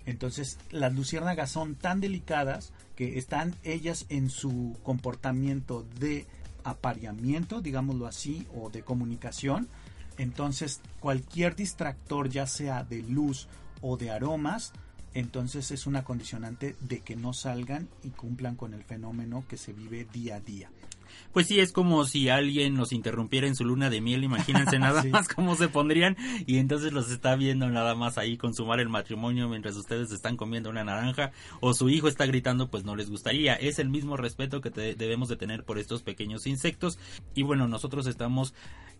entonces 0.05 0.57
las 0.71 0.93
luciérnagas 0.93 1.51
son 1.51 1.75
tan 1.75 2.01
delicadas 2.01 2.73
que 2.95 3.17
están 3.17 3.55
ellas 3.63 4.05
en 4.09 4.29
su 4.29 4.77
comportamiento 4.83 5.85
de 5.99 6.25
apareamiento, 6.63 7.61
digámoslo 7.61 8.07
así, 8.07 8.47
o 8.55 8.69
de 8.69 8.81
comunicación. 8.83 9.67
Entonces 10.17 10.81
cualquier 10.99 11.55
distractor, 11.55 12.29
ya 12.29 12.47
sea 12.47 12.83
de 12.83 13.03
luz 13.03 13.47
o 13.81 13.97
de 13.97 14.11
aromas, 14.11 14.73
entonces 15.13 15.71
es 15.71 15.87
una 15.87 16.03
condicionante 16.03 16.75
de 16.79 17.01
que 17.01 17.15
no 17.15 17.33
salgan 17.33 17.89
y 18.03 18.09
cumplan 18.09 18.55
con 18.55 18.73
el 18.73 18.83
fenómeno 18.83 19.43
que 19.47 19.57
se 19.57 19.73
vive 19.73 20.07
día 20.11 20.37
a 20.37 20.39
día. 20.39 20.69
Pues 21.33 21.47
sí, 21.47 21.59
es 21.59 21.71
como 21.71 22.05
si 22.05 22.29
alguien 22.29 22.75
los 22.75 22.91
interrumpiera 22.91 23.47
en 23.47 23.55
su 23.55 23.63
luna 23.63 23.89
de 23.89 24.01
miel, 24.01 24.23
imagínense 24.23 24.79
nada 24.79 25.03
más 25.05 25.27
cómo 25.27 25.55
se 25.55 25.67
pondrían 25.67 26.17
y 26.45 26.57
entonces 26.57 26.93
los 26.93 27.11
está 27.11 27.35
viendo 27.35 27.69
nada 27.69 27.95
más 27.95 28.17
ahí 28.17 28.37
consumar 28.37 28.79
el 28.79 28.89
matrimonio 28.89 29.47
mientras 29.47 29.75
ustedes 29.75 30.11
están 30.11 30.37
comiendo 30.37 30.69
una 30.69 30.83
naranja 30.83 31.31
o 31.59 31.73
su 31.73 31.89
hijo 31.89 32.07
está 32.07 32.25
gritando, 32.25 32.69
pues 32.69 32.83
no 32.83 32.95
les 32.95 33.09
gustaría. 33.09 33.55
Es 33.55 33.79
el 33.79 33.89
mismo 33.89 34.17
respeto 34.17 34.61
que 34.61 34.69
debemos 34.69 35.29
de 35.29 35.37
tener 35.37 35.63
por 35.63 35.77
estos 35.77 36.03
pequeños 36.03 36.47
insectos 36.47 36.99
y 37.35 37.43
bueno, 37.43 37.67
nosotros 37.67 38.07
estamos 38.07 38.53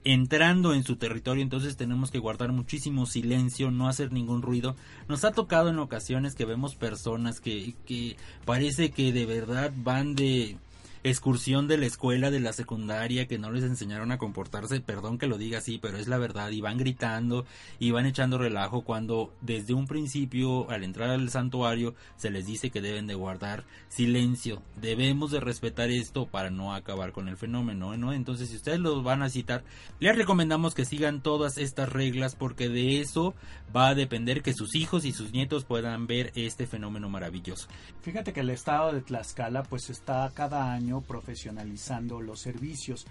entrando 0.04 0.74
en 0.74 0.84
su 0.84 0.96
territorio, 0.96 1.44
entonces 1.44 1.78
tenemos 1.78 2.12
que 2.12 2.20
guardar 2.20 2.52
muchísimo 2.52 3.06
silencio, 3.06 3.72
no 3.72 3.88
hacer 3.88 4.12
ningún 4.12 4.42
ruido. 4.42 4.76
Nos 5.08 5.24
ha 5.24 5.32
tocado 5.32 5.70
en 5.70 5.80
ocasiones 5.80 6.36
que 6.36 6.46
vemos 6.46 6.76
personas 6.76 7.40
que, 7.40 7.76
que 7.86 8.18
parece 8.46 8.92
que 8.92 9.14
de 9.14 9.26
verdad 9.26 9.72
van 9.76 10.16
de 10.16 10.58
excursión 11.04 11.68
de 11.68 11.78
la 11.78 11.86
escuela, 11.86 12.32
de 12.32 12.40
la 12.40 12.54
secundaria, 12.54 13.28
que 13.28 13.40
no 13.40 13.52
les 13.52 13.64
enseñaron 13.64 14.12
a 14.12 14.18
comportarse, 14.18 14.82
perdón 14.82 15.18
que 15.18 15.28
lo 15.28 15.38
diga 15.38 15.60
así, 15.60 15.80
pero 15.80 15.98
es 15.98 16.08
la 16.08 16.18
verdad, 16.18 16.52
y 16.52 16.62
van 16.62 16.78
gritando, 16.78 17.46
y 17.80 17.92
van 17.92 18.06
echando 18.06 18.38
relajo 18.38 18.82
cuando 18.82 19.34
desde 19.42 19.74
un 19.74 19.88
principio, 19.88 20.70
al 20.70 20.84
entrar 20.84 21.10
al 21.10 21.30
santuario, 21.30 21.96
se 22.18 22.30
les 22.30 22.46
dice 22.46 22.70
que 22.70 22.82
deben 22.82 23.08
de 23.08 23.16
guardar 23.16 23.64
silencio. 23.90 24.62
Debemos 24.80 25.32
de 25.32 25.40
respetar 25.40 25.90
esto 25.90 26.28
para 26.28 26.50
no 26.50 26.74
acabar 26.74 27.12
con 27.12 27.28
el 27.28 27.38
fenómeno, 27.38 27.98
¿no? 27.98 28.14
Entonces, 28.14 28.50
si 28.50 28.56
ustedes 28.56 28.80
los 28.80 29.04
van 29.04 29.24
a 29.24 29.30
citar, 29.30 29.64
les 30.00 30.16
recomendamos 30.16 30.76
que 30.76 30.86
sigan 30.86 31.22
todas 31.22 31.58
estas 31.58 31.90
reglas 31.90 32.36
porque 32.36 32.70
de 32.70 33.02
eso 33.02 33.34
va 33.76 33.90
a 33.90 33.96
depender 33.96 34.42
que 34.42 34.54
sus 34.54 34.76
hijos 34.76 35.06
y 35.06 35.14
sus 35.14 35.32
nietos 35.32 35.66
puedan 35.66 36.08
ver 36.08 36.32
este 36.36 36.68
fenómeno 36.68 37.10
maravilloso. 37.10 37.68
Fíjate 38.02 38.34
que 38.34 38.42
el 38.42 38.50
estado 38.50 38.92
de 38.94 39.02
Tlaxcala 39.02 39.64
pues 39.64 39.90
está 39.90 40.30
cada 40.34 40.72
año 40.72 40.91
profesionalizando 41.00 42.20
los 42.20 42.42
servicios. 42.42 43.08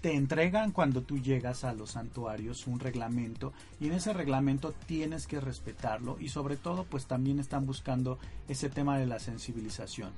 te 0.00 0.14
entregan 0.14 0.72
cuando 0.72 1.02
tú 1.02 1.18
llegas 1.18 1.62
a 1.62 1.72
los 1.72 1.92
santuarios 1.92 2.66
un 2.66 2.80
reglamento 2.80 3.52
y 3.78 3.86
en 3.86 3.92
ese 3.92 4.12
reglamento 4.12 4.74
tienes 4.86 5.28
que 5.28 5.40
respetarlo 5.40 6.18
y 6.18 6.30
sobre 6.30 6.56
todo 6.56 6.84
pues 6.84 7.06
también 7.06 7.38
están 7.38 7.64
buscando 7.64 8.18
ese 8.48 8.68
tema 8.68 8.98
de 8.98 9.06
la 9.06 9.20
sensibilización. 9.20 10.10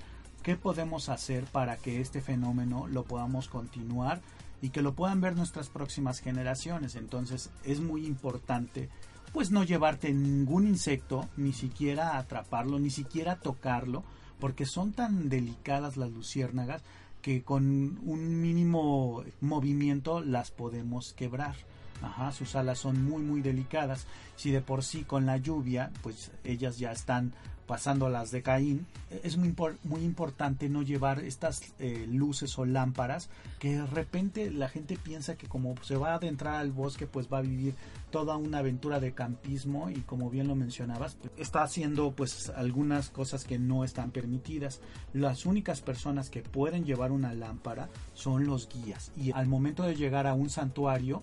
¿Qué 0.42 0.57
podemos 0.57 1.11
hacer 1.11 1.45
para 1.45 1.76
que 1.76 2.00
este 2.00 2.23
fenómeno 2.23 2.88
lo 2.88 3.04
podamos 3.04 3.49
continuar 3.49 4.23
y 4.62 4.71
que 4.71 4.83
lo 4.83 4.95
puedan 4.95 5.21
ver 5.21 5.37
nuestras 5.37 5.69
próximas 5.69 6.21
generaciones? 6.21 6.97
Entonces 6.97 7.50
es 7.62 7.81
muy 7.81 8.07
importante 8.07 8.88
pues 9.33 9.50
no 9.50 9.64
llevarte 9.64 10.12
ningún 10.12 10.66
insecto, 10.66 11.28
ni 11.37 11.52
siquiera 11.52 12.19
atraparlo, 12.19 12.78
ni 12.78 12.90
siquiera 12.90 13.37
tocarlo, 13.37 14.04
porque 14.38 14.66
son 14.66 14.92
tan 14.92 15.28
delicadas 15.28 15.97
las 15.97 16.11
luciérnagas 16.11 16.83
que 17.23 17.43
con 17.43 17.64
un 18.05 18.41
mínimo 18.41 19.25
movimiento 19.41 20.21
las 20.21 20.50
podemos 20.50 21.14
quebrar. 21.14 21.55
Ajá, 22.02 22.33
sus 22.33 22.57
alas 22.57 22.81
son 22.81 23.05
muy 23.05 23.23
muy 23.23 23.41
delicadas. 23.41 24.07
Si 24.37 24.50
de 24.50 24.61
por 24.61 24.83
sí 24.83 25.05
con 25.05 25.25
la 25.25 25.37
lluvia, 25.37 25.93
pues 26.02 26.33
ellas 26.43 26.79
ya 26.79 26.91
están 26.91 27.33
pasando 27.73 28.11
las 28.11 28.31
de 28.31 28.43
Caín, 28.43 28.87
es 29.25 29.38
muy, 29.38 29.55
muy 29.85 30.02
importante 30.02 30.69
no 30.69 30.83
llevar 30.83 31.21
estas 31.21 31.62
eh, 31.79 32.07
luces 32.07 32.59
o 32.59 32.67
lámparas 32.67 33.31
que 33.59 33.76
de 33.76 33.87
repente 33.87 34.50
la 34.50 34.69
gente 34.69 34.99
piensa 35.02 35.37
que 35.37 35.49
como 35.49 35.75
se 35.81 35.97
va 35.97 36.11
a 36.11 36.17
adentrar 36.17 36.57
al 36.57 36.71
bosque 36.71 37.07
pues 37.07 37.33
va 37.33 37.38
a 37.38 37.41
vivir 37.41 37.75
toda 38.11 38.37
una 38.37 38.59
aventura 38.59 39.00
de 39.00 39.14
campismo 39.14 39.88
y 39.88 40.02
como 40.02 40.29
bien 40.29 40.49
lo 40.49 40.55
mencionabas 40.55 41.14
pues, 41.14 41.33
está 41.38 41.62
haciendo 41.62 42.12
pues 42.12 42.50
algunas 42.50 43.09
cosas 43.09 43.45
que 43.45 43.59
no 43.59 43.85
están 43.85 44.11
permitidas. 44.11 44.83
Las 45.14 45.47
únicas 45.47 45.81
personas 45.81 46.29
que 46.29 46.43
pueden 46.43 46.85
llevar 46.85 47.11
una 47.11 47.33
lámpara 47.33 47.88
son 48.12 48.45
los 48.45 48.69
guías 48.69 49.12
y 49.17 49.33
al 49.33 49.47
momento 49.47 49.85
de 49.85 49.97
llegar 49.97 50.26
a 50.26 50.35
un 50.35 50.50
santuario 50.50 51.23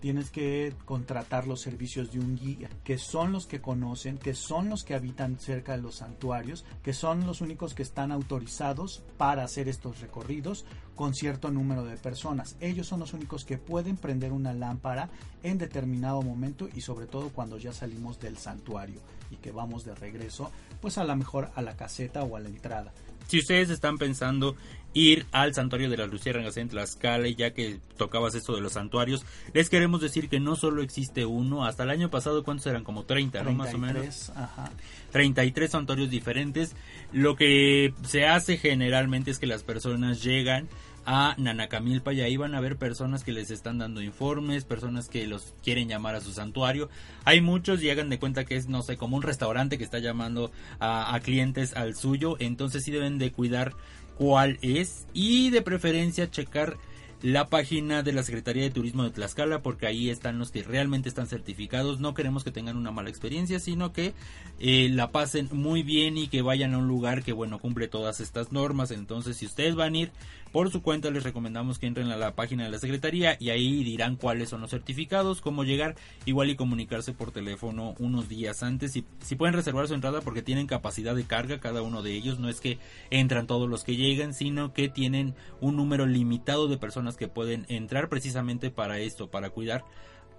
tienes 0.00 0.30
que 0.30 0.74
contratar 0.84 1.46
los 1.46 1.60
servicios 1.60 2.12
de 2.12 2.20
un 2.20 2.36
guía, 2.36 2.68
que 2.84 2.98
son 2.98 3.32
los 3.32 3.46
que 3.46 3.60
conocen, 3.60 4.18
que 4.18 4.34
son 4.34 4.68
los 4.68 4.84
que 4.84 4.94
habitan 4.94 5.38
cerca 5.38 5.72
de 5.72 5.82
los 5.82 5.96
santuarios, 5.96 6.64
que 6.82 6.92
son 6.92 7.26
los 7.26 7.40
únicos 7.40 7.74
que 7.74 7.82
están 7.82 8.12
autorizados 8.12 9.02
para 9.16 9.44
hacer 9.44 9.68
estos 9.68 10.00
recorridos 10.00 10.64
con 10.94 11.14
cierto 11.14 11.50
número 11.50 11.84
de 11.84 11.96
personas. 11.96 12.56
Ellos 12.60 12.86
son 12.86 13.00
los 13.00 13.12
únicos 13.12 13.44
que 13.44 13.58
pueden 13.58 13.96
prender 13.96 14.32
una 14.32 14.52
lámpara 14.52 15.10
en 15.42 15.58
determinado 15.58 16.22
momento 16.22 16.68
y 16.74 16.80
sobre 16.80 17.06
todo 17.06 17.30
cuando 17.30 17.58
ya 17.58 17.72
salimos 17.72 18.18
del 18.18 18.38
santuario 18.38 19.00
y 19.30 19.36
que 19.36 19.52
vamos 19.52 19.84
de 19.84 19.94
regreso, 19.94 20.50
pues 20.80 20.98
a 20.98 21.04
lo 21.04 21.14
mejor 21.16 21.50
a 21.54 21.62
la 21.62 21.76
caseta 21.76 22.22
o 22.22 22.36
a 22.36 22.40
la 22.40 22.48
entrada. 22.48 22.92
Si 23.28 23.38
ustedes 23.40 23.68
están 23.68 23.98
pensando 23.98 24.56
ir 24.94 25.26
al 25.32 25.54
santuario 25.54 25.90
de 25.90 25.96
las 25.96 26.10
luciérnagas 26.10 26.56
en 26.56 26.68
Tlaxcala, 26.68 27.28
ya 27.28 27.52
que 27.52 27.78
tocabas 27.96 28.34
esto 28.34 28.54
de 28.54 28.60
los 28.60 28.72
santuarios, 28.72 29.24
les 29.52 29.70
queremos 29.70 30.00
decir 30.00 30.28
que 30.28 30.40
no 30.40 30.56
solo 30.56 30.82
existe 30.82 31.26
uno, 31.26 31.64
hasta 31.66 31.84
el 31.84 31.90
año 31.90 32.10
pasado, 32.10 32.44
¿cuántos 32.44 32.66
eran? 32.66 32.84
Como 32.84 33.04
30, 33.04 33.42
¿no? 33.42 33.52
Más 33.52 33.74
o 33.74 33.78
menos. 33.78 34.30
Ajá. 34.30 34.70
33 35.12 35.70
santuarios 35.70 36.10
diferentes. 36.10 36.74
Lo 37.12 37.36
que 37.36 37.94
se 38.06 38.26
hace 38.26 38.56
generalmente 38.56 39.30
es 39.30 39.38
que 39.38 39.46
las 39.46 39.62
personas 39.62 40.22
llegan 40.22 40.68
a 41.10 41.34
Nanacamilpa 41.38 42.12
y 42.12 42.20
ahí 42.20 42.36
van 42.36 42.54
a 42.54 42.60
ver 42.60 42.76
personas 42.76 43.24
que 43.24 43.32
les 43.32 43.50
están 43.50 43.78
dando 43.78 44.02
informes, 44.02 44.64
personas 44.64 45.08
que 45.08 45.26
los 45.26 45.54
quieren 45.64 45.88
llamar 45.88 46.14
a 46.14 46.20
su 46.20 46.32
santuario. 46.32 46.90
Hay 47.24 47.40
muchos 47.40 47.82
y 47.82 47.88
hagan 47.88 48.10
de 48.10 48.18
cuenta 48.18 48.44
que 48.44 48.56
es, 48.56 48.68
no 48.68 48.82
sé, 48.82 48.98
como 48.98 49.16
un 49.16 49.22
restaurante 49.22 49.78
que 49.78 49.84
está 49.84 50.00
llamando 50.00 50.52
a, 50.80 51.14
a 51.14 51.20
clientes 51.20 51.74
al 51.74 51.96
suyo, 51.96 52.36
entonces 52.40 52.84
sí 52.84 52.90
deben 52.90 53.16
de 53.16 53.32
cuidar 53.32 53.74
cuál 54.18 54.58
es 54.62 55.06
y 55.14 55.50
de 55.50 55.62
preferencia 55.62 56.30
checar 56.30 56.76
la 57.22 57.48
página 57.48 58.02
de 58.02 58.12
la 58.12 58.22
Secretaría 58.22 58.62
de 58.62 58.70
Turismo 58.70 59.02
de 59.02 59.10
Tlaxcala 59.10 59.60
porque 59.60 59.86
ahí 59.86 60.08
están 60.08 60.38
los 60.38 60.52
que 60.52 60.62
realmente 60.62 61.08
están 61.08 61.26
certificados. 61.26 61.98
No 61.98 62.14
queremos 62.14 62.44
que 62.44 62.52
tengan 62.52 62.76
una 62.76 62.92
mala 62.92 63.10
experiencia, 63.10 63.58
sino 63.58 63.92
que 63.92 64.14
eh, 64.60 64.88
la 64.90 65.10
pasen 65.10 65.48
muy 65.52 65.82
bien 65.82 66.16
y 66.16 66.28
que 66.28 66.42
vayan 66.42 66.74
a 66.74 66.78
un 66.78 66.86
lugar 66.86 67.22
que 67.22 67.32
bueno 67.32 67.58
cumple 67.58 67.88
todas 67.88 68.20
estas 68.20 68.52
normas. 68.52 68.90
Entonces, 68.90 69.36
si 69.36 69.46
ustedes 69.46 69.74
van 69.74 69.94
a 69.94 69.98
ir 69.98 70.12
por 70.52 70.70
su 70.70 70.80
cuenta, 70.80 71.10
les 71.10 71.24
recomendamos 71.24 71.78
que 71.78 71.86
entren 71.86 72.10
a 72.10 72.16
la 72.16 72.34
página 72.34 72.64
de 72.64 72.70
la 72.70 72.78
Secretaría 72.78 73.36
y 73.38 73.50
ahí 73.50 73.84
dirán 73.84 74.16
cuáles 74.16 74.48
son 74.48 74.62
los 74.62 74.70
certificados, 74.70 75.40
cómo 75.40 75.64
llegar, 75.64 75.96
igual 76.24 76.48
y 76.48 76.56
comunicarse 76.56 77.12
por 77.12 77.32
teléfono 77.32 77.94
unos 77.98 78.28
días 78.28 78.62
antes. 78.62 78.96
Y 78.96 79.04
si 79.20 79.36
pueden 79.36 79.54
reservar 79.54 79.88
su 79.88 79.94
entrada 79.94 80.20
porque 80.22 80.42
tienen 80.42 80.66
capacidad 80.66 81.14
de 81.14 81.24
carga 81.24 81.60
cada 81.60 81.82
uno 81.82 82.02
de 82.02 82.14
ellos, 82.14 82.38
no 82.38 82.48
es 82.48 82.60
que 82.60 82.78
entran 83.10 83.46
todos 83.46 83.68
los 83.68 83.84
que 83.84 83.96
llegan, 83.96 84.32
sino 84.32 84.72
que 84.72 84.88
tienen 84.88 85.34
un 85.60 85.76
número 85.76 86.06
limitado 86.06 86.68
de 86.68 86.78
personas 86.78 87.07
que 87.16 87.28
pueden 87.28 87.64
entrar 87.68 88.08
precisamente 88.08 88.70
para 88.70 88.98
esto, 88.98 89.30
para 89.30 89.50
cuidar 89.50 89.84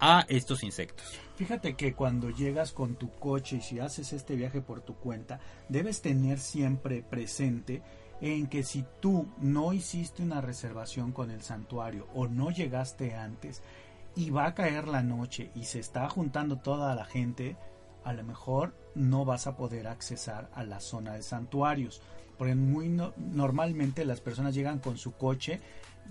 a 0.00 0.24
estos 0.28 0.62
insectos. 0.62 1.06
Fíjate 1.36 1.74
que 1.74 1.94
cuando 1.94 2.30
llegas 2.30 2.72
con 2.72 2.96
tu 2.96 3.10
coche 3.10 3.56
y 3.56 3.60
si 3.60 3.78
haces 3.78 4.12
este 4.12 4.34
viaje 4.34 4.60
por 4.60 4.80
tu 4.80 4.94
cuenta, 4.94 5.40
debes 5.68 6.00
tener 6.00 6.38
siempre 6.38 7.02
presente 7.02 7.82
en 8.20 8.46
que 8.48 8.62
si 8.62 8.84
tú 9.00 9.28
no 9.38 9.72
hiciste 9.72 10.22
una 10.22 10.40
reservación 10.40 11.12
con 11.12 11.30
el 11.30 11.42
santuario 11.42 12.06
o 12.14 12.28
no 12.28 12.50
llegaste 12.50 13.14
antes 13.14 13.62
y 14.14 14.30
va 14.30 14.46
a 14.46 14.54
caer 14.54 14.88
la 14.88 15.02
noche 15.02 15.50
y 15.54 15.64
se 15.64 15.78
está 15.78 16.08
juntando 16.08 16.58
toda 16.58 16.94
la 16.94 17.04
gente, 17.04 17.56
a 18.04 18.12
lo 18.12 18.24
mejor 18.24 18.74
no 18.94 19.24
vas 19.24 19.46
a 19.46 19.56
poder 19.56 19.86
accesar 19.86 20.50
a 20.54 20.64
la 20.64 20.80
zona 20.80 21.14
de 21.14 21.22
santuarios. 21.22 22.02
Porque 22.36 22.54
muy 22.54 22.88
normalmente 22.88 24.04
las 24.04 24.20
personas 24.20 24.54
llegan 24.54 24.78
con 24.78 24.96
su 24.96 25.12
coche, 25.12 25.60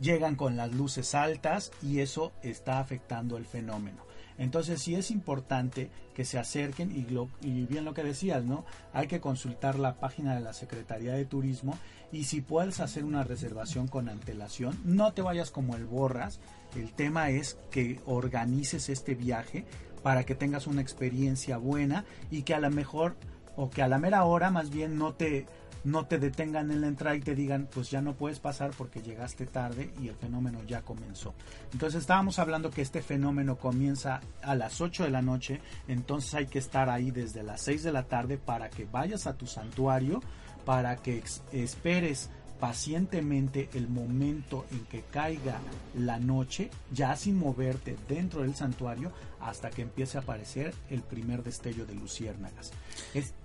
llegan 0.01 0.35
con 0.35 0.55
las 0.55 0.73
luces 0.73 1.15
altas 1.15 1.71
y 1.81 1.99
eso 1.99 2.31
está 2.41 2.79
afectando 2.79 3.37
el 3.37 3.45
fenómeno. 3.45 4.09
Entonces 4.37 4.81
sí 4.81 4.95
es 4.95 5.11
importante 5.11 5.91
que 6.13 6.23
se 6.23 6.39
acerquen 6.39 6.91
y, 6.91 7.05
y, 7.45 7.65
bien 7.65 7.83
lo 7.83 7.93
que 7.93 8.03
decías, 8.03 8.45
¿no? 8.45 8.63
Hay 8.93 9.07
que 9.07 9.19
consultar 9.19 9.77
la 9.77 9.95
página 9.99 10.33
de 10.33 10.39
la 10.39 10.53
Secretaría 10.53 11.13
de 11.13 11.25
Turismo 11.25 11.77
y 12.13 12.23
si 12.23 12.39
puedes 12.39 12.79
hacer 12.79 13.03
una 13.03 13.25
reservación 13.25 13.89
con 13.89 14.07
antelación, 14.07 14.79
no 14.85 15.11
te 15.11 15.21
vayas 15.21 15.51
como 15.51 15.75
el 15.75 15.85
borras. 15.85 16.39
El 16.75 16.93
tema 16.93 17.29
es 17.31 17.57
que 17.69 17.99
organices 18.05 18.87
este 18.87 19.13
viaje 19.13 19.65
para 20.03 20.23
que 20.23 20.35
tengas 20.35 20.67
una 20.67 20.81
experiencia 20.81 21.57
buena 21.57 22.05
y 22.31 22.43
que 22.43 22.53
a 22.53 22.59
lo 22.61 22.69
mejor 22.69 23.17
o 23.57 23.69
que 23.69 23.81
a 23.81 23.89
la 23.89 23.97
mera 23.97 24.23
hora 24.23 24.51
más 24.51 24.69
bien 24.69 24.97
no 24.97 25.13
te 25.13 25.45
no 25.83 26.05
te 26.05 26.17
detengan 26.19 26.71
en 26.71 26.81
la 26.81 26.87
entrada 26.87 27.15
y 27.15 27.21
te 27.21 27.35
digan 27.35 27.67
pues 27.71 27.89
ya 27.89 28.01
no 28.01 28.13
puedes 28.13 28.39
pasar 28.39 28.71
porque 28.77 29.01
llegaste 29.01 29.45
tarde 29.45 29.91
y 30.01 30.07
el 30.07 30.15
fenómeno 30.15 30.59
ya 30.67 30.81
comenzó. 30.81 31.33
Entonces 31.71 32.01
estábamos 32.01 32.39
hablando 32.39 32.71
que 32.71 32.81
este 32.81 33.01
fenómeno 33.01 33.57
comienza 33.57 34.21
a 34.41 34.55
las 34.55 34.81
8 34.81 35.03
de 35.03 35.09
la 35.09 35.21
noche, 35.21 35.61
entonces 35.87 36.33
hay 36.33 36.47
que 36.47 36.59
estar 36.59 36.89
ahí 36.89 37.11
desde 37.11 37.43
las 37.43 37.61
6 37.61 37.83
de 37.83 37.91
la 37.91 38.03
tarde 38.03 38.37
para 38.37 38.69
que 38.69 38.85
vayas 38.85 39.27
a 39.27 39.33
tu 39.33 39.47
santuario 39.47 40.21
para 40.65 40.97
que 40.97 41.23
esperes 41.51 42.29
pacientemente 42.59 43.69
el 43.73 43.87
momento 43.87 44.65
en 44.71 44.85
que 44.85 45.01
caiga 45.01 45.59
la 45.95 46.19
noche, 46.19 46.69
ya 46.91 47.15
sin 47.15 47.37
moverte 47.37 47.95
dentro 48.07 48.41
del 48.41 48.55
santuario, 48.55 49.11
hasta 49.39 49.69
que 49.69 49.83
empiece 49.83 50.17
a 50.17 50.21
aparecer 50.21 50.73
el 50.89 51.01
primer 51.01 51.43
destello 51.43 51.85
de 51.85 51.95
luciérnagas. 51.95 52.71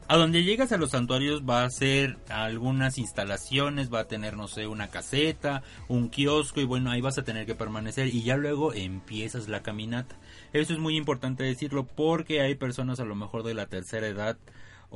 A 0.09 0.17
donde 0.17 0.43
llegas 0.43 0.73
a 0.73 0.77
los 0.77 0.91
santuarios 0.91 1.45
va 1.49 1.65
a 1.65 1.71
ser 1.71 2.19
algunas 2.29 2.99
instalaciones, 2.99 3.93
va 3.93 4.01
a 4.01 4.09
tener, 4.09 4.37
no 4.37 4.49
sé, 4.49 4.67
una 4.67 4.89
caseta, 4.89 5.63
un 5.89 6.11
kiosco 6.11 6.61
y 6.61 6.65
bueno, 6.65 6.91
ahí 6.91 7.01
vas 7.01 7.17
a 7.17 7.25
tener 7.25 7.47
que 7.47 7.55
permanecer 7.55 8.09
y 8.09 8.23
ya 8.23 8.37
luego 8.37 8.75
empiezas 8.75 9.49
la 9.49 9.63
caminata. 9.63 10.17
Eso 10.53 10.73
es 10.73 10.79
muy 10.79 10.97
importante 10.97 11.45
decirlo 11.45 11.87
porque 11.87 12.41
hay 12.41 12.55
personas 12.55 13.01
a 13.01 13.05
lo 13.05 13.15
mejor 13.15 13.45
de 13.45 13.55
la 13.55 13.67
tercera 13.67 14.07
edad 14.07 14.37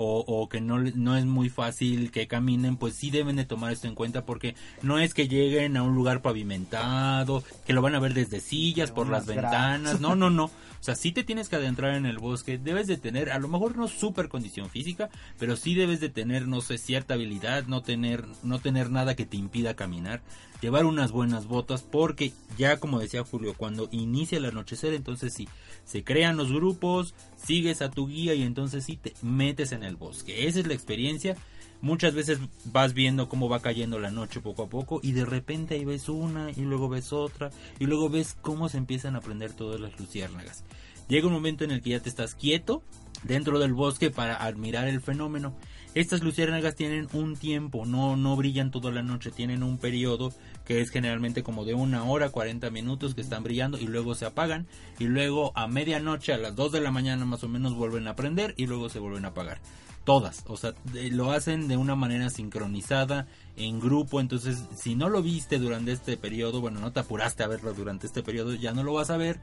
o, 0.00 0.48
que 0.48 0.60
no, 0.60 0.78
no 0.78 1.16
es 1.16 1.24
muy 1.24 1.48
fácil 1.48 2.10
que 2.12 2.28
caminen, 2.28 2.76
pues 2.76 2.94
sí 2.94 3.10
deben 3.10 3.36
de 3.36 3.44
tomar 3.44 3.72
esto 3.72 3.88
en 3.88 3.94
cuenta 3.94 4.24
porque 4.24 4.54
no 4.82 4.98
es 4.98 5.12
que 5.12 5.26
lleguen 5.26 5.76
a 5.76 5.82
un 5.82 5.94
lugar 5.94 6.22
pavimentado, 6.22 7.42
que 7.66 7.72
lo 7.72 7.82
van 7.82 7.96
a 7.96 8.00
ver 8.00 8.14
desde 8.14 8.40
sillas, 8.40 8.92
por 8.92 9.08
las 9.08 9.26
ventanas, 9.26 10.00
no, 10.00 10.14
no, 10.14 10.30
no. 10.30 10.50
O 10.80 10.84
sea, 10.88 10.94
sí 10.94 11.10
te 11.10 11.24
tienes 11.24 11.48
que 11.48 11.56
adentrar 11.56 11.94
en 11.94 12.06
el 12.06 12.18
bosque, 12.18 12.56
debes 12.56 12.86
de 12.86 12.96
tener, 12.96 13.32
a 13.32 13.40
lo 13.40 13.48
mejor 13.48 13.76
no 13.76 13.88
super 13.88 14.28
condición 14.28 14.70
física, 14.70 15.10
pero 15.36 15.56
sí 15.56 15.74
debes 15.74 15.98
de 15.98 16.08
tener, 16.08 16.46
no 16.46 16.60
sé, 16.60 16.78
cierta 16.78 17.14
habilidad, 17.14 17.66
no 17.66 17.82
tener, 17.82 18.24
no 18.44 18.60
tener 18.60 18.88
nada 18.88 19.16
que 19.16 19.26
te 19.26 19.36
impida 19.36 19.74
caminar, 19.74 20.20
llevar 20.60 20.86
unas 20.86 21.12
buenas 21.12 21.46
botas, 21.46 21.82
porque 21.82 22.32
ya 22.56 22.78
como 22.78 23.00
decía 23.00 23.24
Julio, 23.24 23.54
cuando 23.56 23.88
inicia 23.92 24.38
el 24.38 24.44
anochecer, 24.46 24.94
entonces 24.94 25.32
sí, 25.32 25.48
se 25.84 26.04
crean 26.04 26.36
los 26.36 26.52
grupos, 26.52 27.14
sigues 27.36 27.82
a 27.82 27.90
tu 27.90 28.08
guía 28.08 28.34
y 28.34 28.42
entonces 28.42 28.84
sí 28.84 28.96
te 28.96 29.14
metes 29.22 29.72
en 29.72 29.82
el 29.82 29.96
bosque. 29.96 30.46
Esa 30.46 30.60
es 30.60 30.66
la 30.66 30.74
experiencia 30.74 31.36
Muchas 31.80 32.12
veces 32.12 32.40
vas 32.64 32.92
viendo 32.92 33.28
cómo 33.28 33.48
va 33.48 33.62
cayendo 33.62 34.00
la 34.00 34.10
noche 34.10 34.40
poco 34.40 34.64
a 34.64 34.68
poco 34.68 34.98
y 35.00 35.12
de 35.12 35.24
repente 35.24 35.76
ahí 35.76 35.84
ves 35.84 36.08
una 36.08 36.50
y 36.50 36.62
luego 36.62 36.88
ves 36.88 37.12
otra 37.12 37.50
y 37.78 37.86
luego 37.86 38.08
ves 38.08 38.36
cómo 38.40 38.68
se 38.68 38.78
empiezan 38.78 39.14
a 39.14 39.20
prender 39.20 39.52
todas 39.52 39.80
las 39.80 39.98
luciérnagas. 39.98 40.64
Llega 41.08 41.28
un 41.28 41.32
momento 41.32 41.62
en 41.62 41.70
el 41.70 41.80
que 41.80 41.90
ya 41.90 42.00
te 42.00 42.08
estás 42.08 42.34
quieto 42.34 42.82
dentro 43.22 43.60
del 43.60 43.74
bosque 43.74 44.10
para 44.10 44.34
admirar 44.34 44.88
el 44.88 45.00
fenómeno. 45.00 45.54
Estas 45.98 46.22
luciérnagas 46.22 46.76
tienen 46.76 47.08
un 47.12 47.34
tiempo, 47.34 47.84
no, 47.84 48.14
no 48.14 48.36
brillan 48.36 48.70
toda 48.70 48.92
la 48.92 49.02
noche, 49.02 49.32
tienen 49.32 49.64
un 49.64 49.78
periodo 49.78 50.32
que 50.64 50.80
es 50.80 50.90
generalmente 50.90 51.42
como 51.42 51.64
de 51.64 51.74
una 51.74 52.04
hora, 52.04 52.28
40 52.28 52.70
minutos 52.70 53.16
que 53.16 53.20
están 53.20 53.42
brillando 53.42 53.78
y 53.78 53.88
luego 53.88 54.14
se 54.14 54.24
apagan 54.24 54.68
y 55.00 55.06
luego 55.06 55.50
a 55.56 55.66
medianoche, 55.66 56.32
a 56.32 56.38
las 56.38 56.54
2 56.54 56.70
de 56.70 56.80
la 56.82 56.92
mañana 56.92 57.24
más 57.24 57.42
o 57.42 57.48
menos 57.48 57.74
vuelven 57.74 58.06
a 58.06 58.14
prender 58.14 58.54
y 58.56 58.68
luego 58.68 58.88
se 58.88 59.00
vuelven 59.00 59.24
a 59.24 59.30
apagar. 59.30 59.60
Todas, 60.04 60.44
o 60.46 60.56
sea, 60.56 60.72
lo 61.10 61.32
hacen 61.32 61.66
de 61.66 61.76
una 61.76 61.96
manera 61.96 62.30
sincronizada, 62.30 63.26
en 63.56 63.80
grupo, 63.80 64.20
entonces 64.20 64.66
si 64.76 64.94
no 64.94 65.08
lo 65.08 65.20
viste 65.20 65.58
durante 65.58 65.90
este 65.90 66.16
periodo, 66.16 66.60
bueno, 66.60 66.78
no 66.78 66.92
te 66.92 67.00
apuraste 67.00 67.42
a 67.42 67.48
verlo 67.48 67.74
durante 67.74 68.06
este 68.06 68.22
periodo, 68.22 68.54
ya 68.54 68.72
no 68.72 68.84
lo 68.84 68.92
vas 68.92 69.10
a 69.10 69.16
ver 69.16 69.40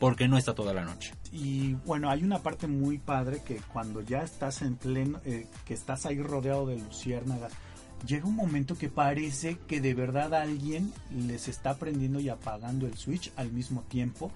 porque 0.00 0.26
no 0.26 0.38
está 0.38 0.54
toda 0.54 0.72
la 0.74 0.84
noche. 0.84 1.14
Y 1.30 1.74
bueno, 1.84 2.10
hay 2.10 2.24
una 2.24 2.40
parte 2.40 2.66
muy 2.66 2.98
padre 2.98 3.42
que 3.44 3.56
cuando 3.72 4.00
ya 4.00 4.22
estás 4.22 4.62
en 4.62 4.74
pleno, 4.74 5.20
eh, 5.24 5.46
que 5.66 5.74
estás 5.74 6.06
ahí 6.06 6.20
rodeado 6.20 6.66
de 6.66 6.78
luciérnagas, 6.78 7.52
llega 8.06 8.26
un 8.26 8.34
momento 8.34 8.76
que 8.76 8.88
parece 8.88 9.58
que 9.68 9.80
de 9.80 9.92
verdad 9.92 10.34
alguien 10.34 10.90
les 11.14 11.48
está 11.48 11.76
prendiendo 11.76 12.18
y 12.18 12.30
apagando 12.30 12.86
el 12.86 12.96
switch 12.96 13.30
al 13.36 13.52
mismo 13.52 13.82
tiempo. 13.82 14.32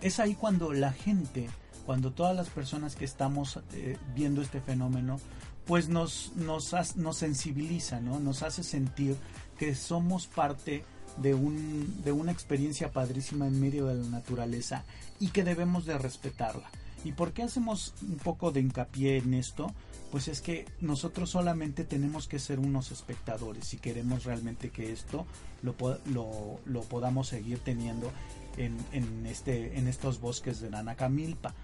Es 0.00 0.18
ahí 0.18 0.34
cuando 0.34 0.72
la 0.72 0.92
gente, 0.92 1.48
cuando 1.84 2.10
todas 2.10 2.34
las 2.34 2.48
personas 2.48 2.96
que 2.96 3.04
estamos 3.04 3.60
eh, 3.74 3.98
viendo 4.14 4.40
este 4.40 4.62
fenómeno, 4.62 5.20
pues 5.66 5.90
nos, 5.90 6.32
nos, 6.36 6.96
nos 6.96 7.16
sensibiliza, 7.18 8.00
¿no? 8.00 8.18
Nos 8.18 8.42
hace 8.42 8.64
sentir 8.64 9.16
que 9.58 9.74
somos 9.74 10.26
parte 10.26 10.84
de, 11.18 11.34
un, 11.34 12.02
de 12.04 12.12
una 12.12 12.32
experiencia 12.32 12.90
padrísima 12.90 13.46
en 13.46 13.60
medio 13.60 13.86
de 13.86 13.94
la 13.94 14.08
naturaleza 14.08 14.84
y 15.20 15.28
que 15.28 15.44
debemos 15.44 15.84
de 15.86 15.98
respetarla. 15.98 16.70
¿Y 17.04 17.12
por 17.12 17.32
qué 17.32 17.42
hacemos 17.42 17.94
un 18.02 18.16
poco 18.16 18.52
de 18.52 18.60
hincapié 18.60 19.18
en 19.18 19.34
esto? 19.34 19.72
Pues 20.10 20.28
es 20.28 20.40
que 20.40 20.66
nosotros 20.80 21.30
solamente 21.30 21.84
tenemos 21.84 22.28
que 22.28 22.38
ser 22.38 22.60
unos 22.60 22.92
espectadores 22.92 23.66
si 23.66 23.78
queremos 23.78 24.24
realmente 24.24 24.70
que 24.70 24.92
esto 24.92 25.26
lo, 25.62 25.74
lo, 26.06 26.60
lo 26.64 26.82
podamos 26.82 27.28
seguir 27.28 27.58
teniendo 27.58 28.12
en, 28.56 28.76
en, 28.92 29.26
este, 29.26 29.78
en 29.78 29.88
estos 29.88 30.20
bosques 30.20 30.60
de 30.60 30.70
Nanacamilpa. 30.70 31.54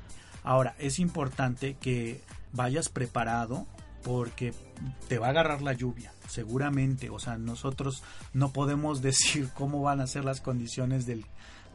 Ahora, 0.42 0.74
es 0.78 0.98
importante 0.98 1.74
que 1.74 2.20
vayas 2.52 2.88
preparado 2.88 3.66
porque 4.02 4.54
te 5.08 5.18
va 5.18 5.28
a 5.28 5.30
agarrar 5.30 5.62
la 5.62 5.72
lluvia, 5.72 6.12
seguramente. 6.28 7.10
O 7.10 7.18
sea, 7.18 7.36
nosotros 7.36 8.02
no 8.32 8.52
podemos 8.52 9.02
decir 9.02 9.50
cómo 9.54 9.82
van 9.82 10.00
a 10.00 10.06
ser 10.06 10.24
las 10.24 10.40
condiciones 10.40 11.06
del, 11.06 11.24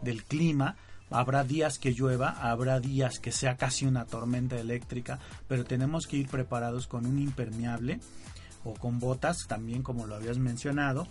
del 0.01 0.24
clima. 0.24 0.75
Habrá 1.10 1.44
días 1.44 1.77
que 1.77 1.94
llueva, 1.94 2.30
habrá 2.30 2.80
días 2.80 3.20
que 3.20 3.32
sea 3.32 3.56
casi 3.56 3.86
una 3.86 4.06
tormenta 4.06 4.58
eléctrica, 4.58 5.20
pero 5.48 5.63
tenemos 5.63 6.08
que 6.08 6.18
ir 6.18 6.27
preparados 6.27 6.88
con 6.88 7.06
un 7.06 7.20
impermeable 7.20 8.00
o 8.63 8.74
con 8.74 9.00
botas, 9.00 9.46
también 9.48 9.84
como 9.84 10.08
lo 10.08 10.15
habías 10.15 10.39
mencionado. 10.39 11.08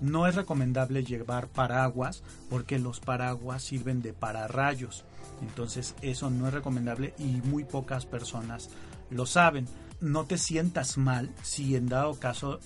No 0.00 0.26
es 0.26 0.34
recomendable 0.34 1.04
llevar 1.04 1.48
paraguas 1.48 2.22
porque 2.48 2.78
los 2.78 3.00
paraguas 3.00 3.62
sirven 3.62 4.02
de 4.02 4.12
pararrayos. 4.12 5.04
Entonces 5.42 5.96
eso 6.00 6.30
no 6.30 6.46
es 6.46 6.54
recomendable 6.54 7.14
y 7.18 7.40
muy 7.48 7.64
pocas 7.64 8.06
personas 8.06 8.70
lo 9.10 9.26
saben 9.26 9.66
no 10.00 10.24
te 10.24 10.38
sientas 10.38 10.98
mal 10.98 11.30
si 11.42 11.76
en 11.76 11.88
dado 11.88 12.18
caso 12.18 12.60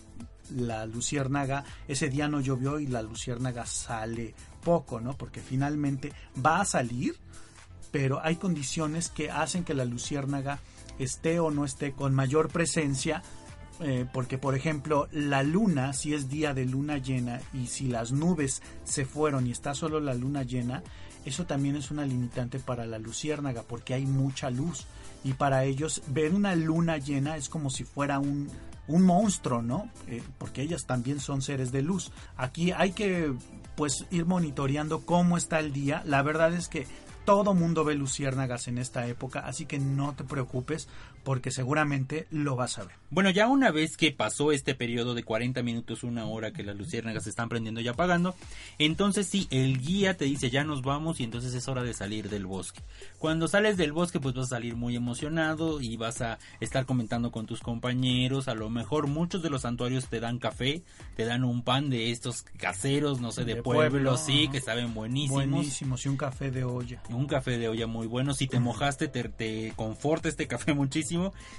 la 0.50 0.86
luciérnaga 0.86 1.64
ese 1.88 2.08
día 2.08 2.28
no 2.28 2.40
llovió 2.40 2.78
y 2.78 2.86
la 2.86 3.02
luciérnaga 3.02 3.66
sale 3.66 4.34
poco, 4.62 5.00
¿no? 5.00 5.16
Porque 5.16 5.40
finalmente 5.40 6.12
va 6.44 6.60
a 6.60 6.64
salir, 6.64 7.16
pero 7.90 8.20
hay 8.22 8.36
condiciones 8.36 9.08
que 9.08 9.30
hacen 9.30 9.64
que 9.64 9.74
la 9.74 9.84
luciérnaga 9.84 10.58
esté 10.98 11.40
o 11.40 11.50
no 11.50 11.64
esté 11.64 11.92
con 11.92 12.14
mayor 12.14 12.48
presencia, 12.48 13.22
eh, 13.80 14.06
porque 14.12 14.38
por 14.38 14.54
ejemplo 14.54 15.08
la 15.12 15.42
luna, 15.42 15.92
si 15.92 16.14
es 16.14 16.28
día 16.28 16.54
de 16.54 16.64
luna 16.64 16.98
llena 16.98 17.40
y 17.52 17.66
si 17.66 17.88
las 17.88 18.12
nubes 18.12 18.62
se 18.84 19.04
fueron 19.04 19.46
y 19.46 19.50
está 19.50 19.74
solo 19.74 20.00
la 20.00 20.14
luna 20.14 20.42
llena, 20.42 20.82
eso 21.24 21.46
también 21.46 21.76
es 21.76 21.90
una 21.90 22.04
limitante 22.04 22.58
para 22.58 22.86
la 22.86 22.98
luciérnaga 22.98 23.62
porque 23.62 23.94
hay 23.94 24.06
mucha 24.06 24.50
luz 24.50 24.86
y 25.24 25.32
para 25.32 25.64
ellos 25.64 26.02
ver 26.08 26.34
una 26.34 26.54
luna 26.54 26.98
llena 26.98 27.36
es 27.36 27.48
como 27.48 27.70
si 27.70 27.82
fuera 27.84 28.18
un, 28.18 28.48
un 28.86 29.02
monstruo, 29.02 29.62
¿no? 29.62 29.90
Eh, 30.06 30.22
porque 30.38 30.62
ellas 30.62 30.84
también 30.86 31.18
son 31.18 31.42
seres 31.42 31.72
de 31.72 31.82
luz. 31.82 32.12
Aquí 32.36 32.70
hay 32.72 32.92
que 32.92 33.34
pues 33.74 34.06
ir 34.10 34.26
monitoreando 34.26 35.00
cómo 35.00 35.36
está 35.36 35.58
el 35.58 35.72
día. 35.72 36.02
La 36.04 36.22
verdad 36.22 36.52
es 36.52 36.68
que 36.68 36.86
todo 37.24 37.54
mundo 37.54 37.84
ve 37.84 37.94
luciérnagas 37.94 38.68
en 38.68 38.78
esta 38.78 39.06
época, 39.06 39.40
así 39.40 39.64
que 39.64 39.78
no 39.78 40.14
te 40.14 40.24
preocupes 40.24 40.88
porque 41.24 41.50
seguramente 41.50 42.26
lo 42.30 42.54
vas 42.54 42.78
a 42.78 42.84
ver. 42.84 42.96
Bueno, 43.10 43.30
ya 43.30 43.46
una 43.46 43.70
vez 43.70 43.96
que 43.96 44.12
pasó 44.12 44.52
este 44.52 44.74
periodo 44.74 45.14
de 45.14 45.22
40 45.22 45.62
minutos, 45.62 46.02
una 46.02 46.26
hora 46.26 46.52
que 46.52 46.62
las 46.62 46.76
luciérnagas 46.76 47.24
se 47.24 47.30
están 47.30 47.48
prendiendo 47.48 47.80
y 47.80 47.88
apagando, 47.88 48.34
entonces 48.78 49.26
sí, 49.26 49.46
el 49.50 49.80
guía 49.80 50.16
te 50.16 50.24
dice 50.24 50.50
ya 50.50 50.64
nos 50.64 50.82
vamos 50.82 51.20
y 51.20 51.24
entonces 51.24 51.54
es 51.54 51.68
hora 51.68 51.82
de 51.82 51.94
salir 51.94 52.28
del 52.28 52.46
bosque. 52.46 52.82
Cuando 53.18 53.48
sales 53.48 53.76
del 53.76 53.92
bosque 53.92 54.20
pues 54.20 54.34
vas 54.34 54.46
a 54.46 54.56
salir 54.56 54.76
muy 54.76 54.96
emocionado 54.96 55.80
y 55.80 55.96
vas 55.96 56.20
a 56.20 56.38
estar 56.60 56.86
comentando 56.86 57.30
con 57.30 57.46
tus 57.46 57.60
compañeros, 57.60 58.48
a 58.48 58.54
lo 58.54 58.68
mejor 58.68 59.06
muchos 59.06 59.42
de 59.42 59.50
los 59.50 59.62
santuarios 59.62 60.08
te 60.08 60.20
dan 60.20 60.38
café, 60.38 60.82
te 61.16 61.24
dan 61.24 61.44
un 61.44 61.62
pan 61.62 61.88
de 61.90 62.10
estos 62.10 62.42
caseros, 62.58 63.20
no 63.20 63.30
sé, 63.30 63.44
de, 63.44 63.62
pueblo, 63.62 64.16
sí, 64.16 64.48
que 64.48 64.60
saben 64.60 64.92
buenísimos. 64.92 65.46
Buenísimos 65.48 66.04
y 66.04 66.08
un 66.08 66.16
café 66.16 66.50
de 66.50 66.64
olla. 66.64 67.00
Un 67.10 67.26
café 67.26 67.58
de 67.58 67.68
olla 67.68 67.86
muy 67.86 68.08
bueno, 68.08 68.34
si 68.34 68.48
te 68.48 68.58
mojaste 68.60 69.08
te, 69.08 69.22
te 69.28 69.72
conforta 69.76 70.28
este 70.28 70.46
café 70.48 70.74
muchísimo 70.74 71.13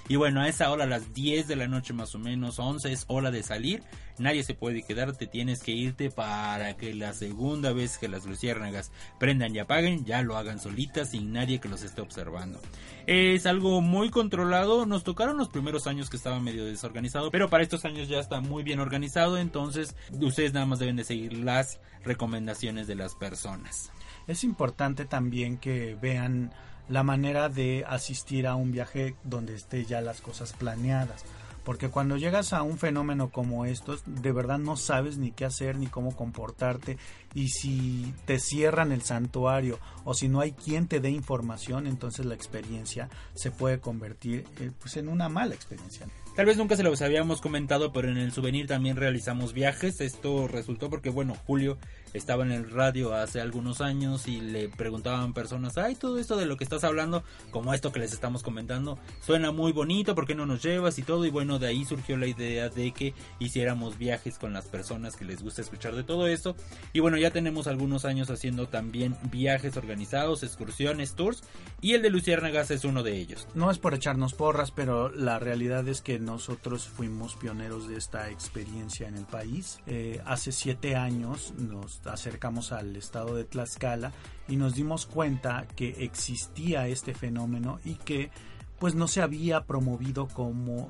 y 0.07 0.15
bueno, 0.15 0.41
a 0.41 0.47
esa 0.47 0.71
hora, 0.71 0.83
a 0.83 0.87
las 0.87 1.13
10 1.13 1.47
de 1.47 1.55
la 1.55 1.67
noche 1.67 1.93
más 1.93 2.13
o 2.15 2.19
menos, 2.19 2.59
11 2.59 2.91
es 2.91 3.05
hora 3.07 3.31
de 3.31 3.43
salir. 3.43 3.83
Nadie 4.17 4.43
se 4.43 4.53
puede 4.53 4.83
quedar, 4.83 5.13
te 5.15 5.27
tienes 5.27 5.61
que 5.61 5.71
irte 5.71 6.09
para 6.09 6.77
que 6.77 6.93
la 6.93 7.13
segunda 7.13 7.73
vez 7.73 7.97
que 7.97 8.07
las 8.07 8.25
luciérnagas 8.25 8.91
prendan 9.19 9.53
y 9.53 9.59
apaguen, 9.59 10.05
ya 10.05 10.21
lo 10.21 10.37
hagan 10.37 10.59
solitas 10.59 11.11
sin 11.11 11.33
nadie 11.33 11.59
que 11.59 11.67
los 11.67 11.83
esté 11.83 12.01
observando. 12.01 12.61
Es 13.07 13.45
algo 13.45 13.81
muy 13.81 14.09
controlado, 14.09 14.85
nos 14.85 15.03
tocaron 15.03 15.37
los 15.37 15.49
primeros 15.49 15.85
años 15.85 16.09
que 16.09 16.17
estaba 16.17 16.39
medio 16.39 16.65
desorganizado, 16.65 17.29
pero 17.29 17.49
para 17.49 17.63
estos 17.63 17.83
años 17.83 18.07
ya 18.07 18.19
está 18.19 18.39
muy 18.39 18.63
bien 18.63 18.79
organizado, 18.79 19.37
entonces 19.37 19.95
ustedes 20.11 20.53
nada 20.53 20.65
más 20.65 20.79
deben 20.79 20.95
de 20.95 21.03
seguir 21.03 21.33
las 21.33 21.79
recomendaciones 22.05 22.87
de 22.87 22.95
las 22.95 23.15
personas. 23.15 23.91
Es 24.27 24.43
importante 24.43 25.05
también 25.05 25.57
que 25.57 25.97
vean 26.01 26.51
la 26.89 27.03
manera 27.03 27.49
de 27.49 27.83
asistir 27.87 28.47
a 28.47 28.55
un 28.55 28.71
viaje 28.71 29.15
donde 29.23 29.55
esté 29.55 29.85
ya 29.85 30.01
las 30.01 30.21
cosas 30.21 30.53
planeadas. 30.53 31.25
Porque 31.63 31.89
cuando 31.89 32.15
llegas 32.15 32.53
a 32.53 32.61
un 32.61 32.77
fenómeno 32.77 33.29
como 33.31 33.65
estos, 33.65 34.03
de 34.05 34.31
verdad 34.31 34.59
no 34.59 34.77
sabes 34.77 35.17
ni 35.17 35.31
qué 35.31 35.45
hacer 35.45 35.77
ni 35.77 35.87
cómo 35.87 36.15
comportarte. 36.15 36.97
Y 37.35 37.49
si 37.49 38.13
te 38.25 38.39
cierran 38.39 38.91
el 38.91 39.03
santuario 39.03 39.77
o 40.05 40.15
si 40.15 40.27
no 40.27 40.39
hay 40.39 40.53
quien 40.53 40.87
te 40.87 40.99
dé 40.99 41.11
información, 41.11 41.85
entonces 41.85 42.25
la 42.25 42.33
experiencia 42.33 43.09
se 43.35 43.51
puede 43.51 43.79
convertir 43.79 44.45
eh, 44.59 44.71
pues 44.79 44.97
en 44.97 45.09
una 45.09 45.29
mala 45.29 45.53
experiencia. 45.53 46.07
Tal 46.35 46.45
vez 46.45 46.57
nunca 46.57 46.75
se 46.75 46.83
los 46.83 47.01
habíamos 47.01 47.39
comentado, 47.39 47.93
pero 47.93 48.09
en 48.09 48.17
el 48.17 48.33
souvenir 48.33 48.67
también 48.67 48.97
realizamos 48.97 49.53
viajes. 49.53 50.01
Esto 50.01 50.49
resultó 50.49 50.89
porque, 50.89 51.09
bueno, 51.09 51.33
Julio 51.47 51.77
estaba 52.11 52.43
en 52.43 52.51
el 52.51 52.69
radio 52.69 53.13
hace 53.13 53.39
algunos 53.39 53.79
años 53.79 54.27
y 54.27 54.41
le 54.41 54.67
preguntaban 54.67 55.33
personas, 55.33 55.77
ay, 55.77 55.95
todo 55.95 56.17
esto 56.19 56.35
de 56.35 56.45
lo 56.45 56.57
que 56.57 56.65
estás 56.65 56.83
hablando, 56.83 57.23
como 57.51 57.73
esto 57.73 57.93
que 57.93 57.99
les 57.99 58.11
estamos 58.11 58.43
comentando, 58.43 58.99
suena 59.21 59.51
muy 59.51 59.71
bonito, 59.71 60.13
¿por 60.13 60.27
qué 60.27 60.35
no 60.35 60.45
nos 60.45 60.61
llevas 60.61 60.99
y 60.99 61.03
todo? 61.03 61.25
Y 61.25 61.29
bueno, 61.29 61.57
de 61.57 61.67
ahí 61.67 61.85
surgió 61.85 62.17
la 62.17 62.27
idea 62.27 62.67
de 62.67 62.91
que 62.91 63.13
hiciéramos 63.39 63.97
viajes 63.97 64.37
con 64.37 64.51
las 64.51 64.65
personas 64.65 65.15
que 65.15 65.23
les 65.23 65.41
gusta 65.41 65.61
escuchar 65.61 65.95
de 65.95 66.03
todo 66.03 66.27
esto. 66.27 66.57
Y 66.91 66.99
bueno, 66.99 67.17
ya 67.17 67.24
tenemos 67.31 67.67
algunos 67.67 68.05
años 68.05 68.29
haciendo 68.29 68.67
también 68.67 69.15
viajes 69.31 69.77
organizados, 69.77 70.43
excursiones, 70.43 71.13
tours, 71.13 71.43
y 71.81 71.93
el 71.93 72.01
de 72.01 72.09
Luciérnagas 72.09 72.71
es 72.71 72.85
uno 72.85 73.03
de 73.03 73.17
ellos. 73.17 73.47
No 73.53 73.71
es 73.71 73.77
por 73.77 73.93
echarnos 73.93 74.33
porras, 74.33 74.71
pero 74.71 75.09
la 75.09 75.39
realidad 75.39 75.87
es 75.87 76.01
que 76.01 76.19
nosotros 76.19 76.87
fuimos 76.87 77.35
pioneros 77.35 77.87
de 77.87 77.97
esta 77.97 78.29
experiencia 78.29 79.07
en 79.07 79.15
el 79.15 79.25
país. 79.25 79.79
Eh, 79.87 80.21
hace 80.25 80.51
siete 80.51 80.95
años 80.95 81.53
nos 81.57 82.05
acercamos 82.07 82.71
al 82.71 82.95
estado 82.95 83.35
de 83.35 83.45
Tlaxcala 83.45 84.11
y 84.47 84.55
nos 84.55 84.75
dimos 84.75 85.05
cuenta 85.05 85.65
que 85.75 86.03
existía 86.03 86.87
este 86.87 87.13
fenómeno 87.13 87.79
y 87.83 87.95
que 87.95 88.31
pues 88.79 88.95
no 88.95 89.07
se 89.07 89.21
había 89.21 89.61
promovido 89.61 90.27
como 90.27 90.89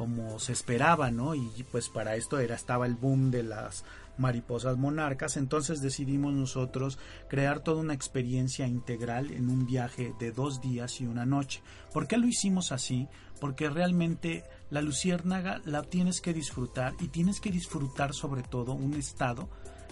como 0.00 0.38
se 0.38 0.54
esperaba, 0.54 1.10
¿no? 1.10 1.34
Y 1.34 1.66
pues 1.70 1.90
para 1.90 2.16
esto 2.16 2.38
era 2.38 2.54
estaba 2.54 2.86
el 2.86 2.94
boom 2.94 3.30
de 3.30 3.42
las 3.42 3.84
mariposas 4.18 4.76
monarcas, 4.76 5.36
entonces 5.36 5.80
decidimos 5.80 6.34
nosotros 6.34 6.98
crear 7.28 7.60
toda 7.60 7.80
una 7.80 7.94
experiencia 7.94 8.66
integral 8.66 9.30
en 9.30 9.48
un 9.48 9.66
viaje 9.66 10.14
de 10.18 10.32
dos 10.32 10.60
días 10.60 11.00
y 11.00 11.06
una 11.06 11.26
noche. 11.26 11.62
¿Por 11.92 12.06
qué 12.06 12.18
lo 12.18 12.26
hicimos 12.26 12.72
así? 12.72 13.08
Porque 13.40 13.70
realmente 13.70 14.44
la 14.70 14.82
luciérnaga 14.82 15.60
la 15.64 15.82
tienes 15.82 16.20
que 16.20 16.34
disfrutar 16.34 16.94
y 17.00 17.08
tienes 17.08 17.40
que 17.40 17.50
disfrutar 17.50 18.14
sobre 18.14 18.42
todo 18.42 18.74
un 18.74 18.94
estado 18.94 19.48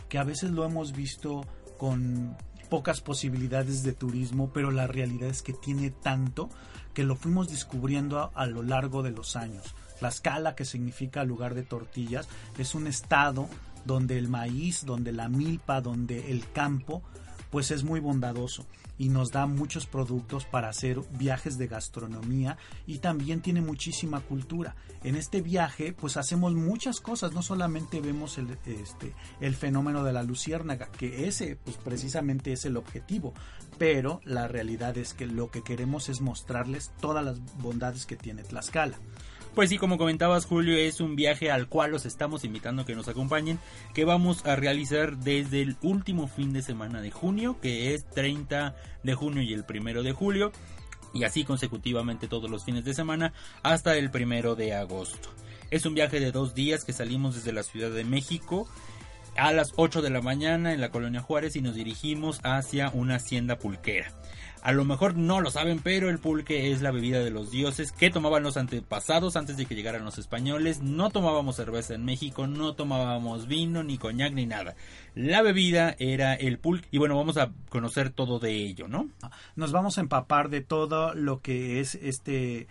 que 0.09 0.19
a 0.19 0.25
veces 0.25 0.51
lo 0.51 0.65
hemos 0.65 0.93
visto 0.93 1.45
con 1.77 2.37
pocas 2.69 3.01
posibilidades 3.01 3.83
de 3.83 3.93
turismo, 3.93 4.51
pero 4.53 4.71
la 4.71 4.87
realidad 4.87 5.31
es 5.31 5.43
que 5.43 5.53
tiene 5.53 5.91
tanto 5.91 6.51
que 6.95 7.03
lo 7.03 7.17
fuimos 7.17 7.49
descubriendo 7.49 8.31
a, 8.35 8.47
lo 8.47 8.63
largo 8.63 9.03
de 9.03 9.11
los 9.11 9.37
años. 9.37 9.75
Tlaxcala, 9.99 10.55
que 10.55 10.65
significa 10.65 11.25
lugar 11.25 11.55
de 11.55 11.63
tortillas, 11.63 12.29
es 12.59 12.75
un 12.75 12.87
estado 12.87 13.49
donde 13.85 14.19
el 14.19 14.29
maíz, 14.29 14.85
donde 14.85 15.13
la 15.13 15.29
milpa, 15.29 15.81
donde 15.81 16.31
el 16.31 16.51
campo, 16.53 17.03
pues 17.51 17.71
es 17.71 17.85
muy 17.85 18.01
bondadoso 18.01 18.67
y 18.99 19.09
nos 19.09 19.31
da 19.31 19.47
muchos 19.47 19.87
productos 19.87 20.45
para 20.45 20.69
hacer 20.69 21.01
viajes 21.13 21.57
de 21.57 21.69
gastronomía 21.69 22.59
y 22.87 22.99
también 22.99 23.41
tiene 23.41 23.61
muchísima 23.61 24.21
cultura. 24.21 24.75
En 25.05 25.15
este 25.15 25.41
viaje 25.41 25.93
pues 25.93 26.17
hacemos 26.17 26.55
muchas 26.55 27.01
cosas, 27.01 27.33
no 27.33 27.43
solamente 27.43 28.01
vemos 28.01 28.39
el, 28.39 28.59
este, 28.67 29.15
el 29.41 29.55
fenómeno 29.55 30.03
de 30.03 30.13
la 30.13 30.25
luciérnaga, 30.25 30.91
que 30.91 31.29
ese 31.29 31.57
pues 31.57 31.77
precisamente 31.77 32.53
es 32.53 32.65
el 32.65 32.77
objetivo, 32.77 33.33
pero 33.79 34.21
la 34.25 34.49
realidad 34.49 34.99
es 34.99 35.15
que 35.15 35.27
lo 35.27 35.51
que 35.51 35.63
queremos 35.63 36.09
es 36.09 36.21
mostrarles 36.21 36.91
todas 37.01 37.25
las 37.25 37.41
bondades 37.59 38.05
que 38.05 38.17
tiene 38.17 38.43
Tlaxcala. 38.43 38.99
Pues 39.55 39.71
sí, 39.71 39.79
como 39.79 39.99
comentabas 39.99 40.47
Julio, 40.47 40.77
es 40.77 41.01
un 41.01 41.17
viaje 41.17 41.51
al 41.51 41.69
cual 41.69 41.91
los 41.91 42.07
estamos 42.07 42.45
invitando 42.45 42.83
a 42.83 42.87
que 42.87 42.95
nos 42.95 43.09
acompañen, 43.09 43.59
que 43.93 44.05
vamos 44.05 44.47
a 44.47 44.55
realizar 44.55 45.17
desde 45.17 45.63
el 45.63 45.77
último 45.83 46.29
fin 46.29 46.53
de 46.53 46.63
semana 46.63 47.01
de 47.01 47.11
junio, 47.11 47.59
que 47.61 47.95
es 47.95 48.09
30 48.11 48.77
de 49.03 49.15
junio 49.15 49.43
y 49.43 49.53
el 49.53 49.65
primero 49.65 50.03
de 50.03 50.13
julio, 50.13 50.53
y 51.13 51.25
así 51.25 51.45
consecutivamente 51.45 52.29
todos 52.29 52.51
los 52.51 52.65
fines 52.65 52.85
de 52.85 52.95
semana 52.95 53.33
hasta 53.63 53.97
el 53.97 54.11
primero 54.11 54.55
de 54.55 54.75
agosto. 54.75 55.31
Es 55.71 55.85
un 55.87 55.95
viaje 55.95 56.21
de 56.21 56.33
dos 56.33 56.55
días 56.55 56.85
que 56.85 56.93
salimos 56.93 57.35
desde 57.35 57.53
la 57.53 57.63
Ciudad 57.63 57.91
de 57.91 58.05
México 58.05 58.69
a 59.37 59.53
las 59.53 59.73
8 59.77 60.03
de 60.03 60.11
la 60.11 60.21
mañana 60.21 60.73
en 60.73 60.81
la 60.81 60.91
colonia 60.91 61.21
Juárez 61.21 61.57
y 61.57 61.61
nos 61.61 61.75
dirigimos 61.75 62.41
hacia 62.43 62.91
una 62.91 63.17
hacienda 63.17 63.59
pulquera. 63.59 64.13
A 64.63 64.73
lo 64.73 64.85
mejor 64.85 65.17
no 65.17 65.41
lo 65.41 65.51
saben, 65.51 65.81
pero 65.81 66.11
el 66.11 66.19
pulque 66.19 66.73
es 66.73 66.83
la 66.83 66.91
bebida 66.91 67.21
de 67.21 67.31
los 67.31 67.51
dioses 67.51 67.93
que 67.93 68.11
tomaban 68.11 68.43
los 68.43 68.57
antepasados 68.57 69.37
antes 69.37 69.57
de 69.57 69.67
que 69.67 69.75
llegaran 69.75 70.05
los 70.05 70.19
españoles. 70.19 70.83
No 70.83 71.11
tomábamos 71.11 71.57
cerveza 71.57 71.95
en 71.95 72.05
México, 72.05 72.47
no 72.47 72.75
tomábamos 72.75 73.47
vino, 73.47 73.83
ni 73.83 73.99
coñac, 73.99 74.33
ni 74.33 74.47
nada. 74.47 74.75
La 75.15 75.43
bebida 75.43 75.95
era 75.99 76.35
el 76.35 76.59
pulque 76.59 76.89
y 76.91 76.99
bueno, 76.99 77.17
vamos 77.17 77.37
a 77.37 77.51
conocer 77.69 78.11
todo 78.11 78.39
de 78.39 78.53
ello, 78.53 78.89
¿no? 78.89 79.09
Nos 79.57 79.73
vamos 79.73 79.99
a 79.99 80.01
empapar 80.01 80.49
de 80.49 80.61
todo 80.61 81.15
lo 81.15 81.41
que 81.41 81.81
es 81.81 81.95
este 81.95 82.67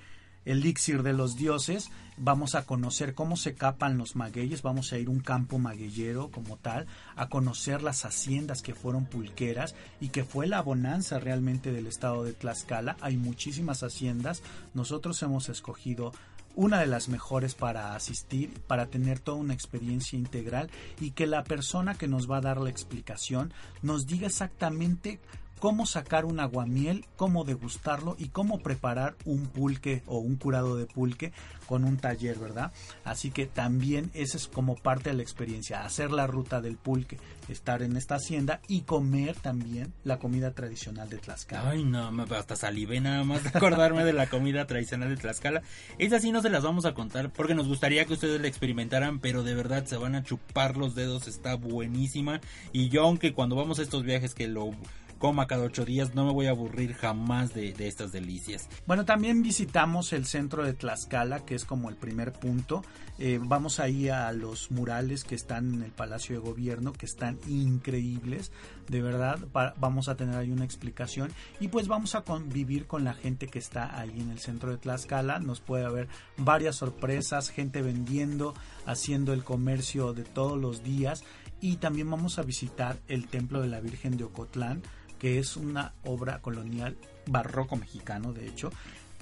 elixir 0.47 1.03
de 1.03 1.13
los 1.13 1.35
dioses, 1.35 1.91
vamos 2.15 2.55
a 2.55 2.65
conocer 2.65 3.13
cómo 3.13 3.35
se 3.35 3.53
capan 3.53 3.97
los 3.97 4.15
magueyes, 4.15 4.61
vamos 4.61 4.91
a 4.91 4.97
ir 4.97 5.07
a 5.07 5.11
un 5.11 5.19
campo 5.19 5.59
magueyero 5.59 6.31
como 6.31 6.57
tal, 6.57 6.87
a 7.15 7.27
conocer 7.27 7.83
las 7.83 8.05
haciendas 8.05 8.61
que 8.61 8.73
fueron 8.73 9.05
pulqueras 9.05 9.75
y 9.99 10.09
que 10.09 10.23
fue 10.23 10.47
la 10.47 10.61
bonanza 10.61 11.19
realmente 11.19 11.71
del 11.71 11.85
estado 11.85 12.23
de 12.23 12.33
Tlaxcala. 12.33 12.95
Hay 13.01 13.17
muchísimas 13.17 13.83
haciendas, 13.83 14.41
nosotros 14.73 15.21
hemos 15.21 15.49
escogido 15.49 16.13
una 16.55 16.79
de 16.79 16.87
las 16.87 17.07
mejores 17.07 17.53
para 17.53 17.93
asistir, 17.93 18.51
para 18.67 18.87
tener 18.87 19.19
toda 19.19 19.37
una 19.37 19.53
experiencia 19.53 20.17
integral 20.17 20.71
y 20.99 21.11
que 21.11 21.27
la 21.27 21.43
persona 21.43 21.95
que 21.95 22.07
nos 22.07 22.29
va 22.29 22.37
a 22.37 22.41
dar 22.41 22.59
la 22.59 22.71
explicación 22.71 23.53
nos 23.83 24.07
diga 24.07 24.25
exactamente 24.25 25.19
cómo 25.59 25.85
sacar 25.85 26.25
un 26.25 26.39
aguamiel, 26.39 27.05
cómo 27.15 27.43
degustarlo 27.43 28.15
y 28.19 28.29
cómo 28.29 28.59
preparar 28.59 29.15
un 29.25 29.47
pulque 29.47 30.03
o 30.05 30.19
un 30.19 30.35
curado 30.35 30.77
de 30.77 30.85
pulque 30.85 31.31
con 31.67 31.83
un 31.83 31.97
taller, 31.97 32.37
¿verdad? 32.39 32.71
Así 33.03 33.31
que 33.31 33.45
también 33.45 34.09
esa 34.13 34.37
es 34.37 34.47
como 34.47 34.75
parte 34.75 35.09
de 35.09 35.17
la 35.17 35.23
experiencia, 35.23 35.83
hacer 35.83 36.11
la 36.11 36.27
ruta 36.27 36.61
del 36.61 36.77
pulque, 36.77 37.19
estar 37.49 37.81
en 37.81 37.97
esta 37.97 38.15
hacienda 38.15 38.61
y 38.67 38.81
comer 38.81 39.35
también 39.35 39.93
la 40.03 40.17
comida 40.17 40.51
tradicional 40.51 41.09
de 41.09 41.17
Tlaxcala. 41.17 41.69
Ay, 41.69 41.83
no, 41.83 42.09
hasta 42.35 42.55
salivé 42.55 43.01
nada 43.01 43.23
más 43.23 43.43
de 43.43 43.49
acordarme 43.49 44.05
de 44.05 44.13
la 44.13 44.27
comida 44.27 44.65
tradicional 44.65 45.09
de 45.09 45.17
Tlaxcala. 45.17 45.61
Esa 45.97 46.19
sí 46.19 46.31
no 46.31 46.41
se 46.41 46.49
las 46.49 46.63
vamos 46.63 46.85
a 46.85 46.93
contar 46.93 47.31
porque 47.31 47.55
nos 47.55 47.67
gustaría 47.67 48.05
que 48.05 48.13
ustedes 48.13 48.39
la 48.39 48.47
experimentaran, 48.47 49.19
pero 49.19 49.43
de 49.43 49.55
verdad 49.55 49.85
se 49.85 49.97
van 49.97 50.15
a 50.15 50.23
chupar 50.23 50.77
los 50.77 50.95
dedos, 50.95 51.27
está 51.27 51.55
buenísima. 51.55 52.39
Y 52.71 52.89
yo, 52.89 53.03
aunque 53.03 53.33
cuando 53.33 53.55
vamos 53.55 53.79
a 53.79 53.81
estos 53.81 54.03
viajes 54.03 54.33
que 54.33 54.47
lo 54.47 54.71
coma 55.17 55.47
cada 55.47 55.63
ocho 55.63 55.85
días, 55.85 56.15
no 56.15 56.25
me 56.25 56.33
voy 56.33 56.47
a 56.47 56.51
aburrir 56.51 56.93
jamás 56.93 57.53
de, 57.53 57.73
estas 57.79 58.11
delicias. 58.11 58.69
Bueno, 58.85 59.05
también 59.05 59.41
visitamos 59.41 60.13
el 60.13 60.25
centro 60.25 60.63
de 60.63 60.73
Tlaxcala, 60.73 61.45
que 61.45 61.55
es 61.55 61.65
como 61.65 61.89
el 61.89 61.95
primer 61.95 62.33
punto. 62.33 62.83
Eh, 63.19 63.39
vamos 63.41 63.79
ahí 63.79 64.09
a 64.09 64.31
los 64.31 64.71
murales 64.71 65.23
que 65.23 65.35
están 65.35 65.73
en 65.73 65.81
el 65.83 65.91
Palacio 65.91 66.35
de 66.35 66.47
Gobierno, 66.47 66.93
que 66.93 67.05
están 67.05 67.39
increíbles, 67.47 68.51
de 68.87 69.01
verdad. 69.01 69.39
vamos 69.77 70.07
a 70.07 70.15
tener 70.15 70.35
ahí 70.35 70.51
una 70.51 70.65
explicación 70.65 71.31
y 71.59 71.69
pues 71.69 71.87
vamos 71.87 72.15
a 72.15 72.21
convivir 72.21 72.85
con 72.85 73.03
la 73.03 73.13
gente 73.13 73.47
que 73.47 73.59
está 73.59 73.99
ahí 73.99 74.19
en 74.19 74.29
el 74.29 74.39
centro 74.39 74.71
de 74.71 74.77
Tlaxcala. 74.77 75.39
Nos 75.39 75.61
puede 75.61 75.85
haber 75.85 76.07
varias 76.37 76.75
sorpresas, 76.75 77.49
gente 77.49 77.81
vendiendo, 77.81 78.53
haciendo 78.85 79.33
el 79.33 79.43
comercio 79.43 80.13
de 80.13 80.23
todos 80.23 80.59
los 80.59 80.83
días 80.83 81.23
y 81.59 81.77
también 81.77 82.09
vamos 82.09 82.37
a 82.37 82.43
visitar 82.43 82.99
el 83.07 83.27
templo 83.27 83.61
de 83.61 83.67
la 83.67 83.79
Virgen 83.79 84.17
de 84.17 84.25
Ocotlán 84.25 84.83
que 85.19 85.39
es 85.39 85.57
una 85.57 85.93
obra 86.03 86.41
colonial 86.41 86.97
barroco 87.25 87.75
mexicano, 87.75 88.33
de 88.33 88.47
hecho. 88.47 88.71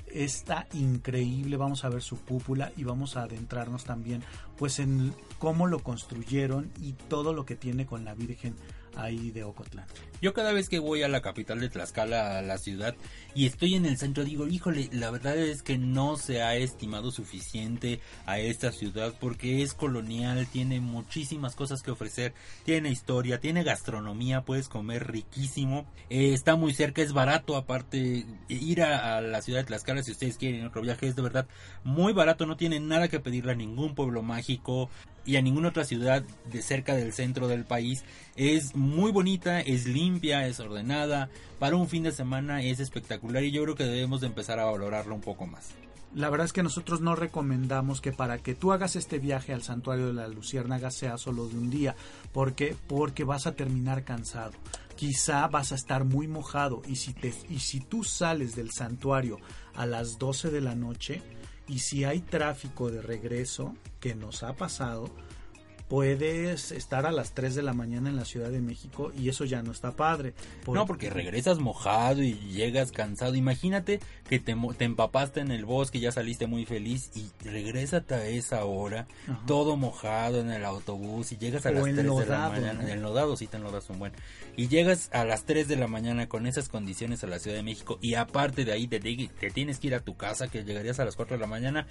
Está 0.08 0.68
increíble, 0.74 1.58
vamos 1.58 1.84
a 1.84 1.90
ver 1.90 2.02
su 2.02 2.22
cúpula 2.22 2.72
y 2.78 2.84
vamos 2.84 3.18
a 3.18 3.24
adentrarnos 3.24 3.84
también 3.84 4.24
pues 4.58 4.80
en 4.80 5.14
cómo 5.40 5.68
lo 5.68 5.80
construyeron 5.80 6.72
y 6.80 6.94
todo 6.94 7.34
lo 7.34 7.46
que 7.46 7.56
tiene 7.56 7.86
con 7.86 8.06
la 8.06 8.14
Virgen 8.14 8.56
ahí 8.96 9.32
de 9.32 9.44
Ocotlán. 9.44 9.86
Yo 10.22 10.34
cada 10.34 10.54
vez 10.54 10.70
que 10.70 10.80
voy 10.80 11.04
a 11.04 11.08
la 11.08 11.22
capital 11.22 11.60
de 11.60 11.70
Tlaxcala, 11.70 12.40
a 12.40 12.42
la 12.42 12.58
ciudad, 12.58 12.96
y 13.34 13.46
estoy 13.46 13.76
en 13.76 13.86
el 13.86 13.98
centro, 13.98 14.24
digo, 14.24 14.48
híjole, 14.48 14.90
la 14.92 15.12
verdad 15.12 15.38
es 15.38 15.62
que 15.62 15.78
no 15.78 16.18
se 16.18 16.42
ha 16.42 16.56
estimado 16.56 17.12
suficiente 17.12 18.00
a 18.26 18.40
esta 18.40 18.72
ciudad 18.72 19.14
porque 19.20 19.62
es 19.62 19.74
colonial, 19.74 20.48
tiene 20.48 20.80
muchísimas 20.80 21.56
cosas 21.56 21.82
que 21.82 21.92
ofrecer, 21.92 22.34
tiene 22.64 22.90
historia, 22.90 23.40
tiene 23.40 23.64
gastronomía, 23.64 24.42
puedes 24.42 24.70
comer 24.70 25.12
riquísimo, 25.12 25.86
eh, 26.10 26.34
está 26.34 26.56
muy 26.56 26.74
cerca, 26.74 27.02
es 27.02 27.14
barato, 27.14 27.56
aparte, 27.58 28.26
ir 28.48 28.82
a, 28.82 29.18
a, 29.18 29.22
la 29.22 29.42
ciudad 29.42 29.60
de 29.60 29.66
Tlaxcala 29.66 30.04
si 30.04 30.12
ustedes 30.12 30.38
quieren 30.38 30.66
otro 30.66 30.82
viaje 30.82 31.08
es 31.08 31.16
de 31.16 31.22
verdad 31.22 31.48
muy 31.84 32.14
barato, 32.14 32.46
no 32.46 32.58
tiene 32.58 32.80
nada 32.80 33.08
que 33.08 33.20
pedirle 33.20 33.52
a 33.52 33.56
ningún 33.56 33.96
pueblo 33.96 34.22
mágico, 34.22 34.90
y 35.26 35.38
a 35.38 35.42
ninguna 35.42 35.70
otra 35.70 35.86
ciudad 35.86 36.24
de 36.52 36.62
cerca 36.62 36.96
del 36.96 37.14
centro 37.14 37.48
del 37.48 37.66
país. 37.66 38.04
Es 38.36 38.76
muy 38.76 39.12
bonita, 39.12 39.60
es 39.62 39.88
limpia, 39.88 40.48
es 40.48 40.60
ordenada. 40.60 41.30
Para 41.60 41.76
un 41.76 41.88
fin 41.88 42.04
de 42.04 42.12
semana 42.12 42.62
es 42.62 42.80
espectacular 42.80 43.44
y 43.44 43.52
yo 43.52 43.64
creo 43.64 43.76
que 43.76 43.86
debemos 43.86 44.22
de 44.22 44.28
empezar 44.28 44.60
a 44.60 44.66
valorarlo 44.66 45.16
un 45.16 45.22
poco 45.22 45.48
más. 45.48 45.72
La 46.14 46.30
verdad 46.30 46.46
es 46.46 46.54
que 46.54 46.64
nosotros 46.64 47.02
no 47.02 47.14
recomendamos 47.16 48.00
que 48.00 48.14
para 48.14 48.38
que 48.38 48.56
tú 48.56 48.72
hagas 48.72 48.96
este 48.96 49.20
viaje 49.20 49.52
al 49.52 49.64
santuario 49.64 50.08
de 50.08 50.14
la 50.14 50.30
Luciérnaga 50.30 50.90
sea 50.90 51.18
solo 51.18 51.50
de 51.50 51.58
un 51.58 51.70
día, 51.70 51.96
porque 52.32 52.74
porque 52.88 53.26
vas 53.26 53.48
a 53.48 53.56
terminar 53.56 54.06
cansado. 54.06 54.54
Quizá 54.96 55.46
vas 55.50 55.74
a 55.74 55.76
estar 55.76 56.06
muy 56.06 56.30
mojado 56.30 56.82
y 56.88 56.96
si 56.96 57.14
te 57.14 57.34
y 57.50 57.60
si 57.60 57.82
tú 57.82 58.06
sales 58.06 58.56
del 58.56 58.72
santuario 58.72 59.40
a 59.76 59.86
las 59.86 60.18
12 60.18 60.52
de 60.52 60.62
la 60.62 60.74
noche, 60.74 61.22
y 61.68 61.80
si 61.80 62.04
hay 62.04 62.20
tráfico 62.20 62.92
de 62.92 63.02
regreso, 63.02 63.76
que 64.00 64.16
nos 64.16 64.44
ha 64.44 64.54
pasado, 64.54 65.10
puedes 65.88 66.72
estar 66.72 67.06
a 67.06 67.12
las 67.12 67.34
3 67.34 67.56
de 67.56 67.64
la 67.64 67.74
mañana 67.74 68.10
en 68.10 68.16
la 68.16 68.26
Ciudad 68.26 68.50
de 68.50 68.62
México 68.62 69.12
y 69.18 69.30
eso 69.30 69.46
ya 69.46 69.62
no 69.62 69.72
está 69.72 69.92
padre. 69.92 70.34
No, 70.68 70.86
porque 70.86 71.10
regresas 71.10 71.60
mojado 71.60 72.24
y 72.24 72.34
llegas 72.34 72.92
cansado. 72.92 73.36
Imagínate 73.36 74.00
que 74.28 74.40
te, 74.40 74.56
te 74.78 74.86
empapaste 74.86 75.42
en 75.42 75.52
el 75.52 75.66
bosque, 75.66 76.00
ya 76.00 76.12
saliste 76.12 76.48
muy 76.48 76.66
feliz 76.66 77.12
y 77.16 77.30
regresas 77.48 78.10
a 78.12 78.26
esa 78.28 78.66
hora, 78.66 79.08
todo 79.46 79.78
mojado 79.78 80.42
en 80.42 80.50
el 80.50 80.66
autobús 80.66 81.32
y 81.32 81.38
llegas 81.38 81.66
a 81.66 81.72
las 81.72 81.84
3 81.84 81.96
de 81.96 82.04
la 82.04 82.50
mañana. 82.50 82.74
¿no? 82.74 82.88
Enlodado, 82.88 83.38
sí 83.38 83.48
te 83.48 83.58
enlodas 83.58 83.90
un 83.90 84.00
buen. 84.00 84.14
Y 84.58 84.68
llegas 84.68 85.10
a 85.14 85.24
las 85.24 85.46
3 85.46 85.68
de 85.68 85.76
la 85.76 85.88
mañana 85.88 86.28
con 86.28 86.48
esas 86.48 86.70
condiciones 86.70 87.24
a 87.24 87.28
la 87.28 87.40
Ciudad 87.40 87.58
de 87.58 87.64
México 87.64 88.00
y 88.02 88.16
aparte 88.16 88.66
de 88.66 88.72
ahí 88.72 88.88
te, 88.88 89.00
te 89.00 89.52
tienes 89.52 89.80
que 89.80 89.88
ir 89.88 89.96
a 89.96 90.00
tu 90.00 90.16
casa, 90.16 90.48
que 90.48 90.64
llegarías 90.64 91.00
a 91.00 91.06
las 91.06 91.16
4 91.16 91.38
de 91.38 91.42
la 91.42 91.48
mañana 91.48 91.88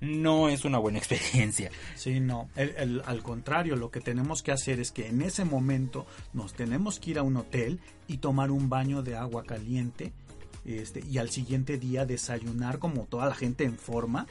no 0.00 0.48
es 0.48 0.64
una 0.64 0.78
buena 0.78 0.98
experiencia. 0.98 1.70
Sí, 1.94 2.20
no. 2.20 2.48
al 2.56 3.22
contrario, 3.22 3.76
lo 3.76 3.90
que 3.90 4.00
tenemos 4.00 4.42
que 4.42 4.52
hacer 4.52 4.80
es 4.80 4.92
que 4.92 5.08
en 5.08 5.22
ese 5.22 5.44
momento 5.44 6.06
nos 6.32 6.54
tenemos 6.54 7.00
que 7.00 7.12
ir 7.12 7.18
a 7.18 7.22
un 7.22 7.36
hotel 7.36 7.80
y 8.06 8.18
tomar 8.18 8.50
un 8.50 8.68
baño 8.68 9.02
de 9.02 9.16
agua 9.16 9.44
caliente 9.44 10.12
este, 10.64 11.04
y 11.06 11.18
al 11.18 11.30
siguiente 11.30 11.78
día 11.78 12.06
desayunar 12.06 12.78
como 12.78 13.04
toda 13.04 13.26
la 13.26 13.34
gente 13.34 13.64
en 13.64 13.76
forma 13.76 14.26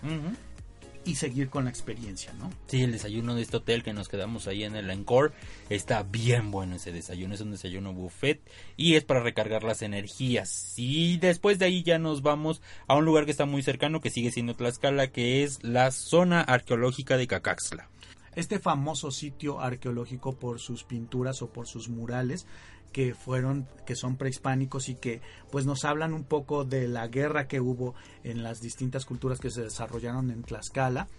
y 1.05 1.15
seguir 1.15 1.49
con 1.49 1.65
la 1.65 1.69
experiencia, 1.69 2.33
¿no? 2.33 2.49
Sí, 2.67 2.81
el 2.81 2.91
desayuno 2.91 3.35
de 3.35 3.41
este 3.41 3.57
hotel 3.57 3.83
que 3.83 3.93
nos 3.93 4.09
quedamos 4.09 4.47
ahí 4.47 4.63
en 4.63 4.75
el 4.75 4.89
Encore 4.89 5.33
está 5.69 6.03
bien 6.03 6.51
bueno 6.51 6.75
ese 6.75 6.91
desayuno, 6.91 7.33
es 7.33 7.41
un 7.41 7.51
desayuno 7.51 7.93
buffet 7.93 8.41
y 8.77 8.95
es 8.95 9.03
para 9.03 9.21
recargar 9.21 9.63
las 9.63 9.81
energías. 9.81 10.73
Y 10.77 11.17
después 11.17 11.59
de 11.59 11.65
ahí 11.65 11.83
ya 11.83 11.99
nos 11.99 12.21
vamos 12.21 12.61
a 12.87 12.95
un 12.95 13.05
lugar 13.05 13.25
que 13.25 13.31
está 13.31 13.45
muy 13.45 13.63
cercano, 13.63 14.01
que 14.01 14.09
sigue 14.09 14.31
siendo 14.31 14.55
Tlaxcala, 14.55 15.11
que 15.11 15.43
es 15.43 15.63
la 15.63 15.91
zona 15.91 16.41
arqueológica 16.41 17.17
de 17.17 17.27
Cacaxla. 17.27 17.89
Este 18.35 18.57
famoso 18.57 19.11
sitio 19.11 19.59
arqueológico 19.59 20.33
por 20.33 20.59
sus 20.59 20.83
pinturas 20.83 21.43
o 21.43 21.53
por 21.53 21.67
sus 21.67 21.87
murales 21.89 22.47
que 22.93 23.13
fueron 23.13 23.67
que 23.85 23.97
son 23.97 24.15
prehispánicos 24.15 24.87
y 24.87 24.95
que 24.95 25.19
pues 25.51 25.65
nos 25.65 25.83
hablan 25.83 26.13
un 26.13 26.23
poco 26.23 26.63
de 26.63 26.87
la 26.87 27.07
guerra 27.07 27.47
que 27.49 27.59
hubo 27.59 27.95
en 28.23 28.43
las 28.43 28.61
distintas 28.61 29.03
culturas 29.03 29.39
que 29.39 29.49
se 29.49 29.63
desarrollaron 29.63 30.31
en 30.31 30.43
Tlaxcala 30.43 31.09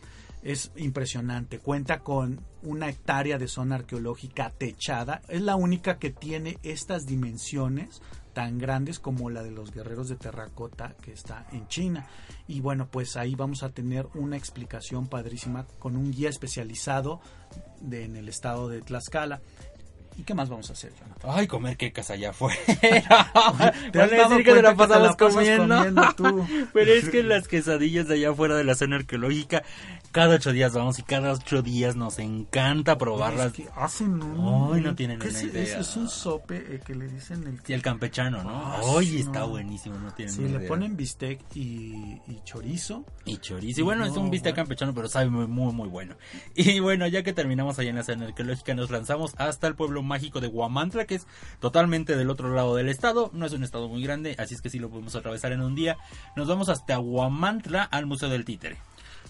es 0.44 0.70
impresionante. 0.76 1.58
Cuenta 1.58 2.00
con 2.00 2.40
una 2.62 2.90
hectárea 2.90 3.38
de 3.38 3.48
zona 3.48 3.76
arqueológica 3.76 4.50
techada. 4.50 5.22
Es 5.28 5.40
la 5.40 5.56
única 5.56 5.98
que 5.98 6.10
tiene 6.10 6.58
estas 6.62 7.06
dimensiones 7.06 8.02
tan 8.34 8.58
grandes 8.58 8.98
como 8.98 9.30
la 9.30 9.42
de 9.42 9.52
los 9.52 9.72
guerreros 9.72 10.08
de 10.08 10.16
terracota 10.16 10.94
que 11.00 11.12
está 11.12 11.46
en 11.52 11.66
China. 11.68 12.06
Y 12.46 12.60
bueno, 12.60 12.88
pues 12.90 13.16
ahí 13.16 13.34
vamos 13.34 13.62
a 13.62 13.70
tener 13.70 14.06
una 14.14 14.36
explicación 14.36 15.06
padrísima 15.06 15.66
con 15.78 15.96
un 15.96 16.12
guía 16.12 16.28
especializado 16.28 17.20
de, 17.80 18.04
en 18.04 18.16
el 18.16 18.28
estado 18.28 18.68
de 18.68 18.82
Tlaxcala. 18.82 19.40
¿Y 20.16 20.22
qué 20.22 20.32
más 20.34 20.48
vamos 20.48 20.70
a 20.70 20.74
hacer, 20.74 20.92
Jonathan? 20.98 21.30
Ay, 21.34 21.46
comer 21.46 21.76
quecas 21.76 22.08
allá 22.10 22.30
afuera. 22.30 22.56
¿Te 22.80 24.00
has 24.02 24.10
dado 24.10 24.28
decir 24.30 24.44
que 24.44 24.54
te 24.54 24.62
la 24.62 24.74
pasas 24.76 25.16
comiendo. 25.16 25.74
comiendo 25.76 26.02
tú? 26.16 26.46
Pero 26.72 26.92
es 26.92 27.08
que 27.08 27.22
las 27.22 27.48
quesadillas 27.48 28.06
de 28.08 28.14
allá 28.14 28.30
afuera 28.30 28.54
de 28.56 28.64
la 28.64 28.74
zona 28.74 28.96
arqueológica, 28.96 29.62
cada 30.12 30.36
ocho 30.36 30.52
días 30.52 30.72
vamos 30.72 30.98
y 30.98 31.02
cada 31.02 31.32
ocho 31.32 31.62
días 31.62 31.96
nos 31.96 32.18
encanta 32.20 32.96
probarlas. 32.96 33.46
Es 33.46 33.52
que 33.54 33.68
hacen 33.74 34.22
un... 34.22 34.72
Ay, 34.74 34.80
no 34.82 34.94
tienen 34.94 35.18
¿qué 35.18 35.28
una 35.28 35.38
es, 35.38 35.44
idea. 35.44 35.62
es- 35.62 35.74
es 35.88 35.96
un 35.96 36.08
sope 36.08 36.56
eh, 36.58 36.80
que 36.86 36.94
le 36.94 37.08
dicen 37.08 37.44
el... 37.48 37.58
Y 37.66 37.72
el 37.72 37.82
campechano, 37.82 38.44
¿no? 38.44 38.50
Ah, 38.50 38.80
Ay, 38.96 39.06
sí, 39.06 39.18
está 39.20 39.40
no. 39.40 39.48
buenísimo, 39.48 39.98
no 39.98 40.12
tienen 40.14 40.32
Sí, 40.34 40.42
ni 40.42 40.50
le 40.50 40.58
idea. 40.58 40.68
ponen 40.68 40.96
bistec 40.96 41.40
y, 41.56 42.20
y 42.28 42.40
chorizo. 42.44 43.04
Y 43.24 43.38
chorizo. 43.38 43.80
Y 43.80 43.82
bueno, 43.82 44.04
es 44.06 44.12
un 44.16 44.30
bistec 44.30 44.52
bueno. 44.54 44.64
campechano, 44.66 44.94
pero 44.94 45.08
sabe 45.08 45.28
muy, 45.28 45.46
muy, 45.48 45.72
muy 45.72 45.88
bueno. 45.88 46.14
Y 46.54 46.78
bueno, 46.78 47.06
ya 47.08 47.24
que 47.24 47.32
terminamos 47.32 47.78
allá 47.80 47.90
en 47.90 47.96
la 47.96 48.04
zona 48.04 48.26
arqueológica, 48.26 48.74
nos 48.74 48.90
lanzamos 48.90 49.34
hasta 49.38 49.66
el 49.66 49.74
pueblo 49.74 50.03
mágico 50.04 50.40
de 50.40 50.48
Huamantla, 50.48 51.06
que 51.06 51.16
es 51.16 51.26
totalmente 51.60 52.16
del 52.16 52.30
otro 52.30 52.54
lado 52.54 52.76
del 52.76 52.88
estado. 52.88 53.30
No 53.32 53.46
es 53.46 53.52
un 53.52 53.64
estado 53.64 53.88
muy 53.88 54.02
grande, 54.02 54.36
así 54.38 54.54
es 54.54 54.62
que 54.62 54.70
sí 54.70 54.78
lo 54.78 54.90
podemos 54.90 55.14
atravesar 55.14 55.52
en 55.52 55.62
un 55.62 55.74
día. 55.74 55.96
Nos 56.36 56.48
vamos 56.48 56.68
hasta 56.68 56.98
Huamantla, 56.98 57.82
al 57.82 58.06
Museo 58.06 58.28
del 58.28 58.44
Títere. 58.44 58.78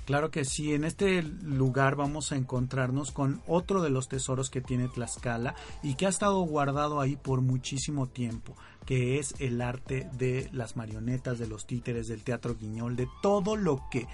Claro 0.04 0.30
que 0.30 0.44
sí, 0.44 0.74
en 0.74 0.84
este 0.84 1.22
lugar 1.22 1.96
vamos 1.96 2.30
a 2.30 2.36
encontrarnos 2.36 3.10
con 3.10 3.40
otro 3.46 3.80
de 3.80 3.88
los 3.88 4.08
tesoros 4.08 4.50
que 4.50 4.60
tiene 4.60 4.88
Tlaxcala 4.88 5.54
y 5.82 5.94
que 5.94 6.04
ha 6.04 6.10
estado 6.10 6.40
guardado 6.40 7.00
ahí 7.00 7.16
por 7.16 7.40
muchísimo 7.40 8.06
tiempo, 8.06 8.54
que 8.84 9.18
es 9.18 9.34
el 9.38 9.62
arte 9.62 10.10
de 10.12 10.50
las 10.52 10.76
marionetas, 10.76 11.38
de 11.38 11.46
los 11.46 11.66
títeres, 11.66 12.08
del 12.08 12.22
teatro 12.22 12.54
guiñol, 12.54 12.96
de 12.96 13.08
todo 13.22 13.56
lo 13.56 13.88
que 13.90 14.06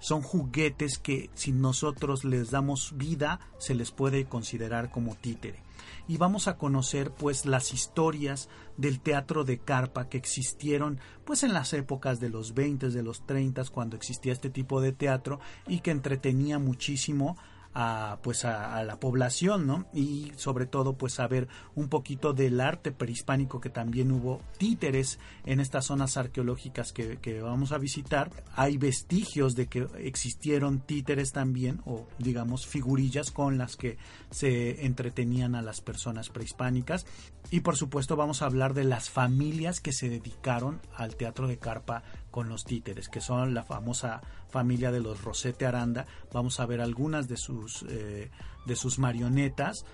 son 0.00 0.22
juguetes 0.22 0.98
que 0.98 1.28
si 1.34 1.52
nosotros 1.52 2.24
les 2.24 2.50
damos 2.50 2.96
vida 2.96 3.40
se 3.58 3.74
les 3.74 3.90
puede 3.90 4.24
considerar 4.24 4.90
como 4.90 5.16
títere. 5.16 5.65
Y 6.08 6.18
vamos 6.18 6.48
a 6.48 6.56
conocer 6.56 7.10
pues 7.10 7.46
las 7.46 7.72
historias 7.72 8.48
del 8.76 9.00
teatro 9.00 9.44
de 9.44 9.58
carpa 9.58 10.08
que 10.08 10.18
existieron 10.18 11.00
pues 11.24 11.42
en 11.42 11.52
las 11.52 11.72
épocas 11.72 12.20
de 12.20 12.28
los 12.28 12.54
20, 12.54 12.90
de 12.90 13.02
los 13.02 13.26
30 13.26 13.64
cuando 13.72 13.96
existía 13.96 14.32
este 14.32 14.50
tipo 14.50 14.80
de 14.80 14.92
teatro 14.92 15.40
y 15.66 15.80
que 15.80 15.90
entretenía 15.90 16.58
muchísimo 16.58 17.36
a 17.78 18.20
pues 18.22 18.46
a, 18.46 18.74
a 18.74 18.84
la 18.84 18.98
población, 18.98 19.66
¿no? 19.66 19.86
Y 19.92 20.32
sobre 20.36 20.64
todo 20.64 20.94
pues 20.94 21.12
saber 21.12 21.46
un 21.74 21.90
poquito 21.90 22.32
del 22.32 22.62
arte 22.62 22.90
prehispánico 22.90 23.60
que 23.60 23.68
también 23.68 24.10
hubo 24.12 24.40
títeres 24.56 25.18
en 25.44 25.60
estas 25.60 25.84
zonas 25.84 26.16
arqueológicas 26.16 26.94
que, 26.94 27.18
que 27.18 27.42
vamos 27.42 27.72
a 27.72 27.78
visitar. 27.78 28.30
Hay 28.54 28.78
vestigios 28.78 29.54
de 29.56 29.66
que 29.66 29.86
existieron 29.98 30.80
títeres 30.80 31.32
también 31.32 31.82
o 31.84 32.06
digamos 32.18 32.66
figurillas 32.66 33.30
con 33.30 33.58
las 33.58 33.76
que 33.76 33.98
se 34.30 34.86
entretenían 34.86 35.54
a 35.54 35.60
las 35.60 35.82
personas 35.82 36.30
prehispánicas. 36.30 37.04
Y 37.50 37.60
por 37.60 37.76
supuesto 37.76 38.16
vamos 38.16 38.40
a 38.40 38.46
hablar 38.46 38.72
de 38.72 38.84
las 38.84 39.10
familias 39.10 39.80
que 39.80 39.92
se 39.92 40.08
dedicaron 40.08 40.80
al 40.96 41.14
teatro 41.14 41.46
de 41.46 41.58
carpa 41.58 42.02
con 42.36 42.50
los 42.50 42.66
títeres, 42.66 43.08
que 43.08 43.22
son 43.22 43.54
la 43.54 43.62
famosa 43.62 44.20
familia 44.50 44.92
de 44.92 45.00
los 45.00 45.24
Rosete 45.24 45.64
Aranda. 45.64 46.04
Vamos 46.34 46.60
a 46.60 46.66
ver 46.66 46.82
algunas 46.82 47.28
de 47.28 47.38
sus, 47.38 47.82
eh, 47.88 48.30
de 48.66 48.76
sus 48.76 48.98
marionetas 48.98 49.86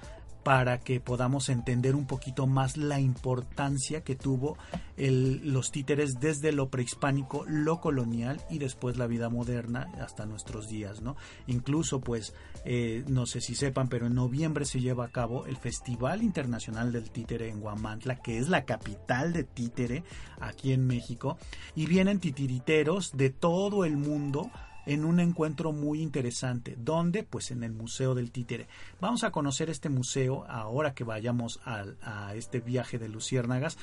para 0.42 0.80
que 0.80 1.00
podamos 1.00 1.48
entender 1.48 1.94
un 1.94 2.06
poquito 2.06 2.46
más 2.46 2.76
la 2.76 3.00
importancia 3.00 4.02
que 4.02 4.16
tuvo 4.16 4.56
el- 4.96 5.52
los 5.52 5.70
títeres 5.70 6.20
desde 6.20 6.52
lo 6.52 6.68
prehispánico, 6.68 7.44
lo 7.46 7.80
colonial 7.80 8.40
y 8.50 8.58
después 8.58 8.96
la 8.96 9.06
vida 9.06 9.28
moderna 9.28 9.88
hasta 10.00 10.26
nuestros 10.26 10.68
días, 10.68 11.00
¿no? 11.00 11.16
Incluso, 11.46 12.00
pues, 12.00 12.34
eh, 12.64 13.04
no 13.08 13.26
sé 13.26 13.40
si 13.40 13.54
sepan, 13.54 13.88
pero 13.88 14.06
en 14.06 14.14
noviembre 14.14 14.64
se 14.64 14.80
lleva 14.80 15.04
a 15.06 15.10
cabo 15.12 15.46
el 15.46 15.56
Festival 15.56 16.22
Internacional 16.22 16.92
del 16.92 17.10
Títere 17.10 17.48
en 17.48 17.60
Guamantla, 17.60 18.16
que 18.16 18.38
es 18.38 18.48
la 18.48 18.64
capital 18.64 19.32
de 19.32 19.44
títere 19.44 20.02
aquí 20.40 20.72
en 20.72 20.86
México, 20.86 21.38
y 21.74 21.86
vienen 21.86 22.18
titiriteros 22.20 23.12
de 23.16 23.30
todo 23.30 23.84
el 23.84 23.96
mundo 23.96 24.50
en 24.86 25.04
un 25.04 25.20
encuentro 25.20 25.72
muy 25.72 26.00
interesante. 26.02 26.76
¿Dónde? 26.78 27.22
Pues 27.22 27.50
en 27.50 27.62
el 27.64 27.72
Museo 27.72 28.14
del 28.14 28.30
Títere. 28.32 28.66
Vamos 29.00 29.24
a 29.24 29.30
conocer 29.30 29.70
este 29.70 29.88
museo 29.88 30.44
ahora 30.48 30.94
que 30.94 31.04
vayamos 31.04 31.60
al- 31.64 31.96
a, 32.02 32.34
este 32.34 32.60
viaje 32.60 32.98
de 32.98 33.08
Luciérnagas 33.08 33.78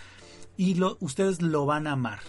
y 0.58 0.80
ustedes 1.00 1.42
lo 1.42 1.66
van 1.66 1.88
a 1.88 1.94
amar 1.94 2.20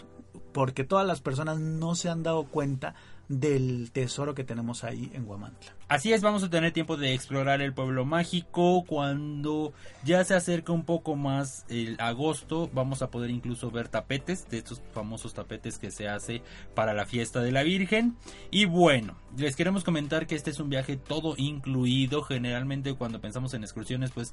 porque 0.53 0.85
todas 0.85 1.07
las 1.07 1.21
personas 1.21 1.59
no 1.59 1.95
se 1.95 2.09
han 2.09 2.23
dado 2.23 2.45
cuenta 2.45 2.95
del 3.29 3.91
tesoro 3.93 4.35
que 4.35 4.45
tenemos 4.45 4.85
ahí 4.85 5.11
en 5.15 5.25
Guamantla. 5.25 5.73
Así 5.91 6.13
es, 6.13 6.23
vamos 6.23 6.45
a 6.45 6.49
tener 6.49 6.71
tiempo 6.71 6.97
de 6.97 7.15
explorar 7.15 7.61
el 7.61 7.75
pueblo 7.75 8.05
mágico. 8.05 8.85
Cuando 8.87 9.73
ya 10.05 10.23
se 10.23 10.35
acerca 10.35 10.73
un 10.73 10.85
poco 10.85 11.17
más 11.17 11.67
el 11.69 11.97
agosto, 11.99 12.71
vamos 12.73 13.03
a 13.03 13.11
poder 13.11 13.31
incluso 13.31 13.73
ver 13.73 13.89
tapetes, 13.89 14.49
de 14.49 14.59
estos 14.59 14.81
famosos 14.93 15.35
tapetes 15.35 15.79
que 15.81 15.91
se 15.91 16.07
hace 16.07 16.43
para 16.77 16.95
la 16.95 17.07
fiesta 17.07 17.41
de 17.41 17.51
la 17.51 17.65
Virgen. 17.65 18.15
Y 18.53 18.67
bueno, 18.67 19.17
les 19.37 19.57
queremos 19.57 19.83
comentar 19.83 20.29
que 20.29 20.37
este 20.37 20.51
es 20.51 20.61
un 20.61 20.71
viaje 20.71 20.97
todo 20.97 21.35
incluido. 21.37 22.23
Generalmente 22.23 22.95
cuando 22.95 23.21
pensamos 23.21 23.53
en 23.55 23.65
excursiones, 23.65 24.13
pues 24.13 24.33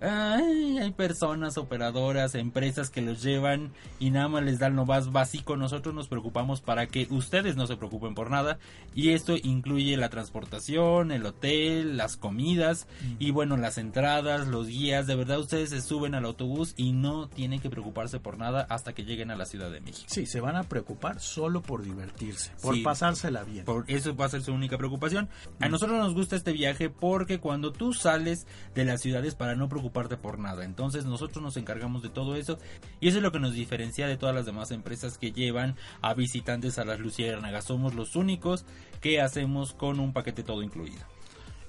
ay, 0.00 0.78
hay 0.78 0.90
personas, 0.90 1.56
operadoras, 1.56 2.34
empresas 2.34 2.90
que 2.90 3.00
los 3.00 3.22
llevan 3.22 3.72
y 4.00 4.10
nada 4.10 4.26
más 4.26 4.42
les 4.42 4.58
dan 4.58 4.74
lo 4.74 4.86
más 4.86 5.12
básico. 5.12 5.56
Nosotros 5.56 5.94
nos 5.94 6.08
preocupamos 6.08 6.60
para 6.60 6.88
que 6.88 7.06
ustedes 7.10 7.54
no 7.54 7.68
se 7.68 7.76
preocupen 7.76 8.16
por 8.16 8.28
nada. 8.28 8.58
Y 8.92 9.10
esto 9.10 9.36
incluye 9.40 9.96
la 9.96 10.08
transportación, 10.08 10.95
el 11.04 11.24
hotel, 11.26 11.96
las 11.96 12.16
comidas 12.16 12.86
y 13.18 13.30
bueno, 13.30 13.56
las 13.56 13.78
entradas, 13.78 14.48
los 14.48 14.66
guías. 14.68 15.06
De 15.06 15.14
verdad 15.14 15.38
ustedes 15.38 15.70
se 15.70 15.80
suben 15.82 16.14
al 16.14 16.24
autobús 16.24 16.74
y 16.76 16.92
no 16.92 17.28
tienen 17.28 17.60
que 17.60 17.70
preocuparse 17.70 18.18
por 18.20 18.38
nada 18.38 18.66
hasta 18.70 18.92
que 18.94 19.04
lleguen 19.04 19.30
a 19.30 19.36
la 19.36 19.46
Ciudad 19.46 19.70
de 19.70 19.80
México. 19.80 20.06
Sí, 20.08 20.26
se 20.26 20.40
van 20.40 20.56
a 20.56 20.62
preocupar 20.64 21.20
solo 21.20 21.62
por 21.62 21.82
divertirse, 21.82 22.52
por 22.62 22.74
Sí. 22.74 22.82
pasársela 22.82 23.44
bien. 23.44 23.64
Por 23.64 23.84
eso 23.88 24.16
va 24.16 24.26
a 24.26 24.28
ser 24.30 24.42
su 24.42 24.52
única 24.52 24.78
preocupación. 24.78 25.28
A 25.60 25.68
nosotros 25.68 25.98
nos 25.98 26.14
gusta 26.14 26.36
este 26.36 26.52
viaje 26.52 26.90
porque 26.90 27.38
cuando 27.38 27.72
tú 27.72 27.92
sales 27.92 28.46
de 28.74 28.84
las 28.84 29.00
ciudades 29.02 29.34
para 29.34 29.54
no 29.54 29.68
preocuparte 29.68 30.16
por 30.16 30.38
nada, 30.38 30.64
entonces 30.64 31.04
nosotros 31.04 31.42
nos 31.42 31.56
encargamos 31.56 32.02
de 32.02 32.08
todo 32.08 32.36
eso 32.36 32.58
y 33.00 33.08
eso 33.08 33.18
es 33.18 33.22
lo 33.22 33.32
que 33.32 33.40
nos 33.40 33.52
diferencia 33.54 34.06
de 34.06 34.16
todas 34.16 34.34
las 34.34 34.46
demás 34.46 34.70
empresas 34.70 35.18
que 35.18 35.32
llevan 35.32 35.76
a 36.02 36.14
visitantes 36.14 36.78
a 36.78 36.84
las 36.84 37.00
luciérnagas. 37.00 37.64
Somos 37.64 37.94
los 37.94 38.16
únicos 38.16 38.64
que 39.00 39.20
hacemos 39.20 39.72
con 39.74 40.00
un 40.00 40.12
paquete 40.12 40.42
todo 40.42 40.62
incluido. 40.62 40.85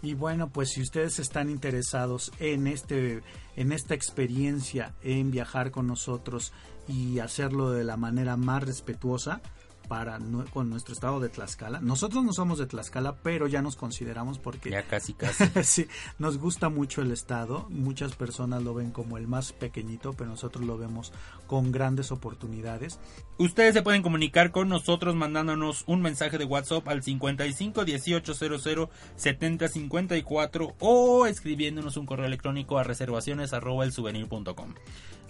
Y 0.01 0.13
bueno, 0.13 0.49
pues 0.49 0.69
si 0.69 0.82
ustedes 0.82 1.19
están 1.19 1.49
interesados 1.49 2.32
en 2.39 2.67
este 2.67 3.23
en 3.56 3.71
esta 3.71 3.95
experiencia 3.95 4.93
en 5.01 5.32
viajar 5.32 5.71
con 5.71 5.88
nosotros 5.88 6.53
y 6.88 7.19
hacerlo 7.19 7.71
de 7.71 7.84
la 7.84 7.97
manera 7.97 8.38
más 8.38 8.63
respetuosa 8.63 9.41
para 9.88 10.19
con 10.52 10.69
nuestro 10.69 10.93
estado 10.93 11.19
de 11.19 11.30
Tlaxcala. 11.30 11.80
Nosotros 11.82 12.23
no 12.23 12.34
somos 12.34 12.60
de 12.60 12.65
Tlaxcala, 12.67 13.15
pero 13.23 13.47
ya 13.47 13.62
nos 13.62 13.76
consideramos 13.76 14.39
porque 14.39 14.69
Ya 14.69 14.84
casi 14.84 15.13
casi. 15.15 15.45
sí, 15.63 15.88
nos 16.19 16.38
gusta 16.38 16.69
mucho 16.69 17.02
el 17.02 17.12
estado. 17.12 17.67
Muchas 17.69 18.15
personas 18.15 18.63
lo 18.63 18.73
ven 18.73 18.91
como 18.91 19.17
el 19.17 19.28
más 19.28 19.54
pequeñito, 19.54 20.13
pero 20.13 20.30
nosotros 20.30 20.65
lo 20.65 20.78
vemos 20.78 21.13
con 21.47 21.71
grandes 21.71 22.12
oportunidades. 22.12 23.00
Ustedes 23.38 23.73
se 23.73 23.82
pueden 23.82 24.02
comunicar 24.04 24.52
con 24.52 24.69
nosotros 24.69 25.15
mandándonos 25.15 25.84
un 25.88 26.02
mensaje 26.02 26.38
de 26.38 26.45
WhatsApp 26.45 26.88
al 26.88 27.04
55 27.04 27.86
18 27.86 28.34
00 28.34 28.89
70 29.15 29.67
54 29.67 30.76
o 30.80 31.26
escribiéndonos 31.28 31.97
un 31.97 32.06
correo 32.06 32.26
electrónico 32.26 32.78
a 32.78 32.84
reservaciones 32.84 33.54
arroba 33.54 33.86
elsouvenir.com. 33.86 34.73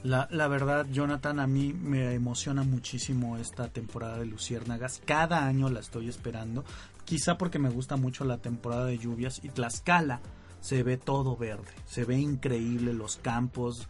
La, 0.04 0.28
la 0.32 0.48
verdad, 0.48 0.86
Jonathan, 0.92 1.40
a 1.40 1.48
mí 1.48 1.74
me 1.74 2.14
emociona 2.14 2.64
muchísimo 2.64 3.38
esta 3.38 3.68
temporada 3.70 4.20
de 4.20 4.26
Luciérnagas. 4.26 5.02
Cada 5.06 5.46
año 5.46 5.70
la 5.70 5.80
estoy 5.80 6.08
esperando. 6.08 6.64
Quizá 7.04 7.38
porque 7.38 7.60
me 7.60 7.70
gusta 7.70 7.96
mucho 7.98 8.24
la 8.26 8.38
temporada 8.38 8.86
de 8.86 8.98
lluvias 8.98 9.40
y 9.44 9.50
Tlaxcala 9.50 10.22
se 10.60 10.84
ve 10.84 10.98
todo 10.98 11.38
verde, 11.38 11.72
se 11.86 12.04
ve 12.04 12.18
increíble 12.18 12.94
los 12.94 13.18
campos, 13.18 13.88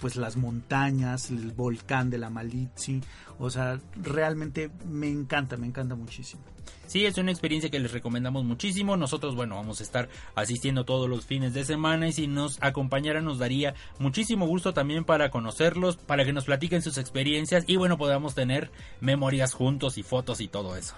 pues 0.00 0.16
las 0.16 0.36
montañas, 0.36 1.30
el 1.30 1.52
volcán 1.52 2.10
de 2.10 2.18
la 2.18 2.30
Malitzi, 2.30 3.00
o 3.38 3.50
sea, 3.50 3.80
realmente 3.96 4.70
me 4.88 5.08
encanta, 5.08 5.56
me 5.56 5.66
encanta 5.66 5.94
muchísimo. 5.94 6.42
Sí, 6.86 7.06
es 7.06 7.16
una 7.16 7.30
experiencia 7.30 7.70
que 7.70 7.78
les 7.78 7.92
recomendamos 7.92 8.44
muchísimo. 8.44 8.96
Nosotros, 8.96 9.34
bueno, 9.34 9.56
vamos 9.56 9.80
a 9.80 9.82
estar 9.82 10.08
asistiendo 10.34 10.84
todos 10.84 11.08
los 11.08 11.24
fines 11.24 11.54
de 11.54 11.64
semana 11.64 12.08
y 12.08 12.12
si 12.12 12.26
nos 12.26 12.58
acompañaran 12.60 13.24
nos 13.24 13.38
daría 13.38 13.74
muchísimo 13.98 14.46
gusto 14.46 14.74
también 14.74 15.04
para 15.04 15.30
conocerlos, 15.30 15.96
para 15.96 16.24
que 16.24 16.32
nos 16.32 16.44
platiquen 16.44 16.82
sus 16.82 16.98
experiencias 16.98 17.64
y 17.66 17.76
bueno, 17.76 17.96
podamos 17.96 18.34
tener 18.34 18.70
memorias 19.00 19.54
juntos 19.54 19.98
y 19.98 20.02
fotos 20.02 20.40
y 20.40 20.48
todo 20.48 20.76
eso. 20.76 20.94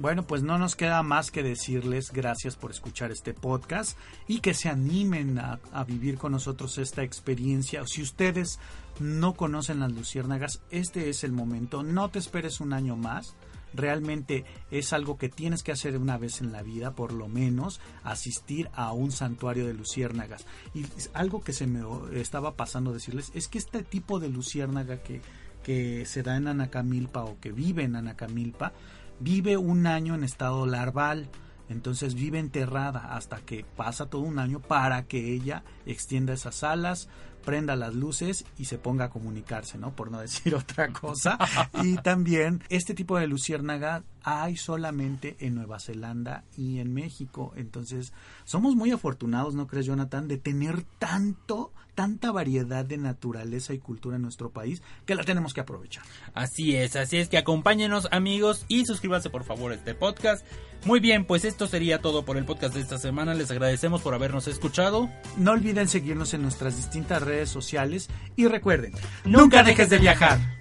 Bueno, 0.00 0.26
pues 0.26 0.42
no 0.42 0.56
nos 0.56 0.76
queda 0.76 1.02
más 1.02 1.30
que 1.30 1.42
decirles 1.42 2.10
gracias 2.10 2.56
por 2.56 2.70
escuchar 2.70 3.10
este 3.10 3.34
podcast 3.34 3.98
y 4.26 4.40
que 4.40 4.54
se 4.54 4.70
animen 4.70 5.38
a, 5.38 5.58
vivir 5.84 6.16
con 6.16 6.32
nosotros 6.32 6.78
esta 6.78 7.02
experiencia. 7.02 7.82
Si 7.86 8.00
ustedes 8.00 8.58
no 8.98 9.34
conocen 9.34 9.80
las 9.80 9.92
luciérnagas, 9.92 10.62
este 10.70 11.10
es 11.10 11.22
el 11.22 11.32
momento. 11.32 11.82
No 11.82 12.08
te 12.08 12.18
esperes 12.18 12.60
un 12.60 12.72
año 12.72 12.96
más. 12.96 13.34
Realmente 13.72 14.44
es 14.70 14.92
algo 14.92 15.16
que 15.16 15.28
tienes 15.28 15.62
que 15.62 15.72
hacer 15.72 15.96
una 15.96 16.18
vez 16.18 16.40
en 16.40 16.52
la 16.52 16.62
vida, 16.62 16.94
por 16.94 17.12
lo 17.12 17.28
menos, 17.28 17.80
asistir 18.02 18.68
a 18.72 18.92
un 18.92 19.12
santuario 19.12 19.66
de 19.66 19.74
luciérnagas. 19.74 20.46
Y 20.74 20.86
algo 21.12 21.42
que 21.42 21.52
se 21.52 21.66
me 21.66 21.80
estaba 22.18 22.56
pasando 22.56 22.92
decirles 22.92 23.30
es 23.34 23.48
que 23.48 23.58
este 23.58 23.82
tipo 23.82 24.18
de 24.20 24.28
luciérnaga 24.28 24.98
que, 25.02 25.22
que 25.62 26.04
se 26.06 26.22
da 26.22 26.36
en 26.36 26.48
Anacamilpa 26.48 27.24
o 27.24 27.38
que 27.40 27.52
vive 27.52 27.84
en 27.84 27.96
Anacamilpa, 27.96 28.72
vive 29.20 29.56
un 29.56 29.86
año 29.86 30.14
en 30.14 30.24
estado 30.24 30.66
larval, 30.66 31.28
entonces 31.68 32.14
vive 32.14 32.40
enterrada 32.40 33.14
hasta 33.14 33.36
que 33.38 33.64
pasa 33.76 34.06
todo 34.06 34.22
un 34.22 34.40
año 34.40 34.58
para 34.60 35.04
que 35.06 35.32
ella 35.32 35.62
extienda 35.86 36.32
esas 36.32 36.64
alas, 36.64 37.08
prenda 37.40 37.76
las 37.76 37.94
luces 37.94 38.44
y 38.58 38.66
se 38.66 38.78
ponga 38.78 39.06
a 39.06 39.10
comunicarse, 39.10 39.78
¿no? 39.78 39.94
Por 39.94 40.10
no 40.10 40.20
decir 40.20 40.54
otra 40.56 40.92
cosa. 40.92 41.38
y 41.82 41.96
también 41.96 42.62
este 42.68 42.94
tipo 42.94 43.18
de 43.18 43.26
luciérnaga 43.26 44.02
hay 44.22 44.56
solamente 44.56 45.36
en 45.40 45.54
Nueva 45.54 45.80
Zelanda 45.80 46.44
y 46.56 46.78
en 46.78 46.92
México. 46.92 47.52
Entonces, 47.56 48.12
somos 48.44 48.76
muy 48.76 48.90
afortunados, 48.90 49.54
¿no 49.54 49.66
crees, 49.66 49.86
Jonathan, 49.86 50.28
de 50.28 50.38
tener 50.38 50.82
tanto, 50.98 51.72
tanta 51.94 52.32
variedad 52.32 52.84
de 52.84 52.98
naturaleza 52.98 53.74
y 53.74 53.78
cultura 53.78 54.16
en 54.16 54.22
nuestro 54.22 54.50
país 54.50 54.82
que 55.06 55.14
la 55.14 55.24
tenemos 55.24 55.54
que 55.54 55.60
aprovechar. 55.60 56.04
Así 56.34 56.76
es, 56.76 56.96
así 56.96 57.18
es 57.18 57.28
que 57.28 57.38
acompáñenos, 57.38 58.08
amigos, 58.10 58.64
y 58.68 58.86
suscríbanse 58.86 59.30
por 59.30 59.44
favor 59.44 59.72
a 59.72 59.74
este 59.74 59.94
podcast. 59.94 60.44
Muy 60.84 61.00
bien, 61.00 61.24
pues 61.26 61.44
esto 61.44 61.66
sería 61.66 62.00
todo 62.00 62.24
por 62.24 62.36
el 62.36 62.46
podcast 62.46 62.74
de 62.74 62.80
esta 62.80 62.98
semana. 62.98 63.34
Les 63.34 63.50
agradecemos 63.50 64.00
por 64.00 64.14
habernos 64.14 64.48
escuchado. 64.48 65.10
No 65.36 65.52
olviden 65.52 65.88
seguirnos 65.88 66.32
en 66.32 66.42
nuestras 66.42 66.76
distintas 66.76 67.22
redes 67.22 67.50
sociales 67.50 68.08
y 68.36 68.46
recuerden, 68.46 68.92
nunca 69.24 69.62
dejes 69.62 69.90
de 69.90 69.98
viajar. 69.98 70.59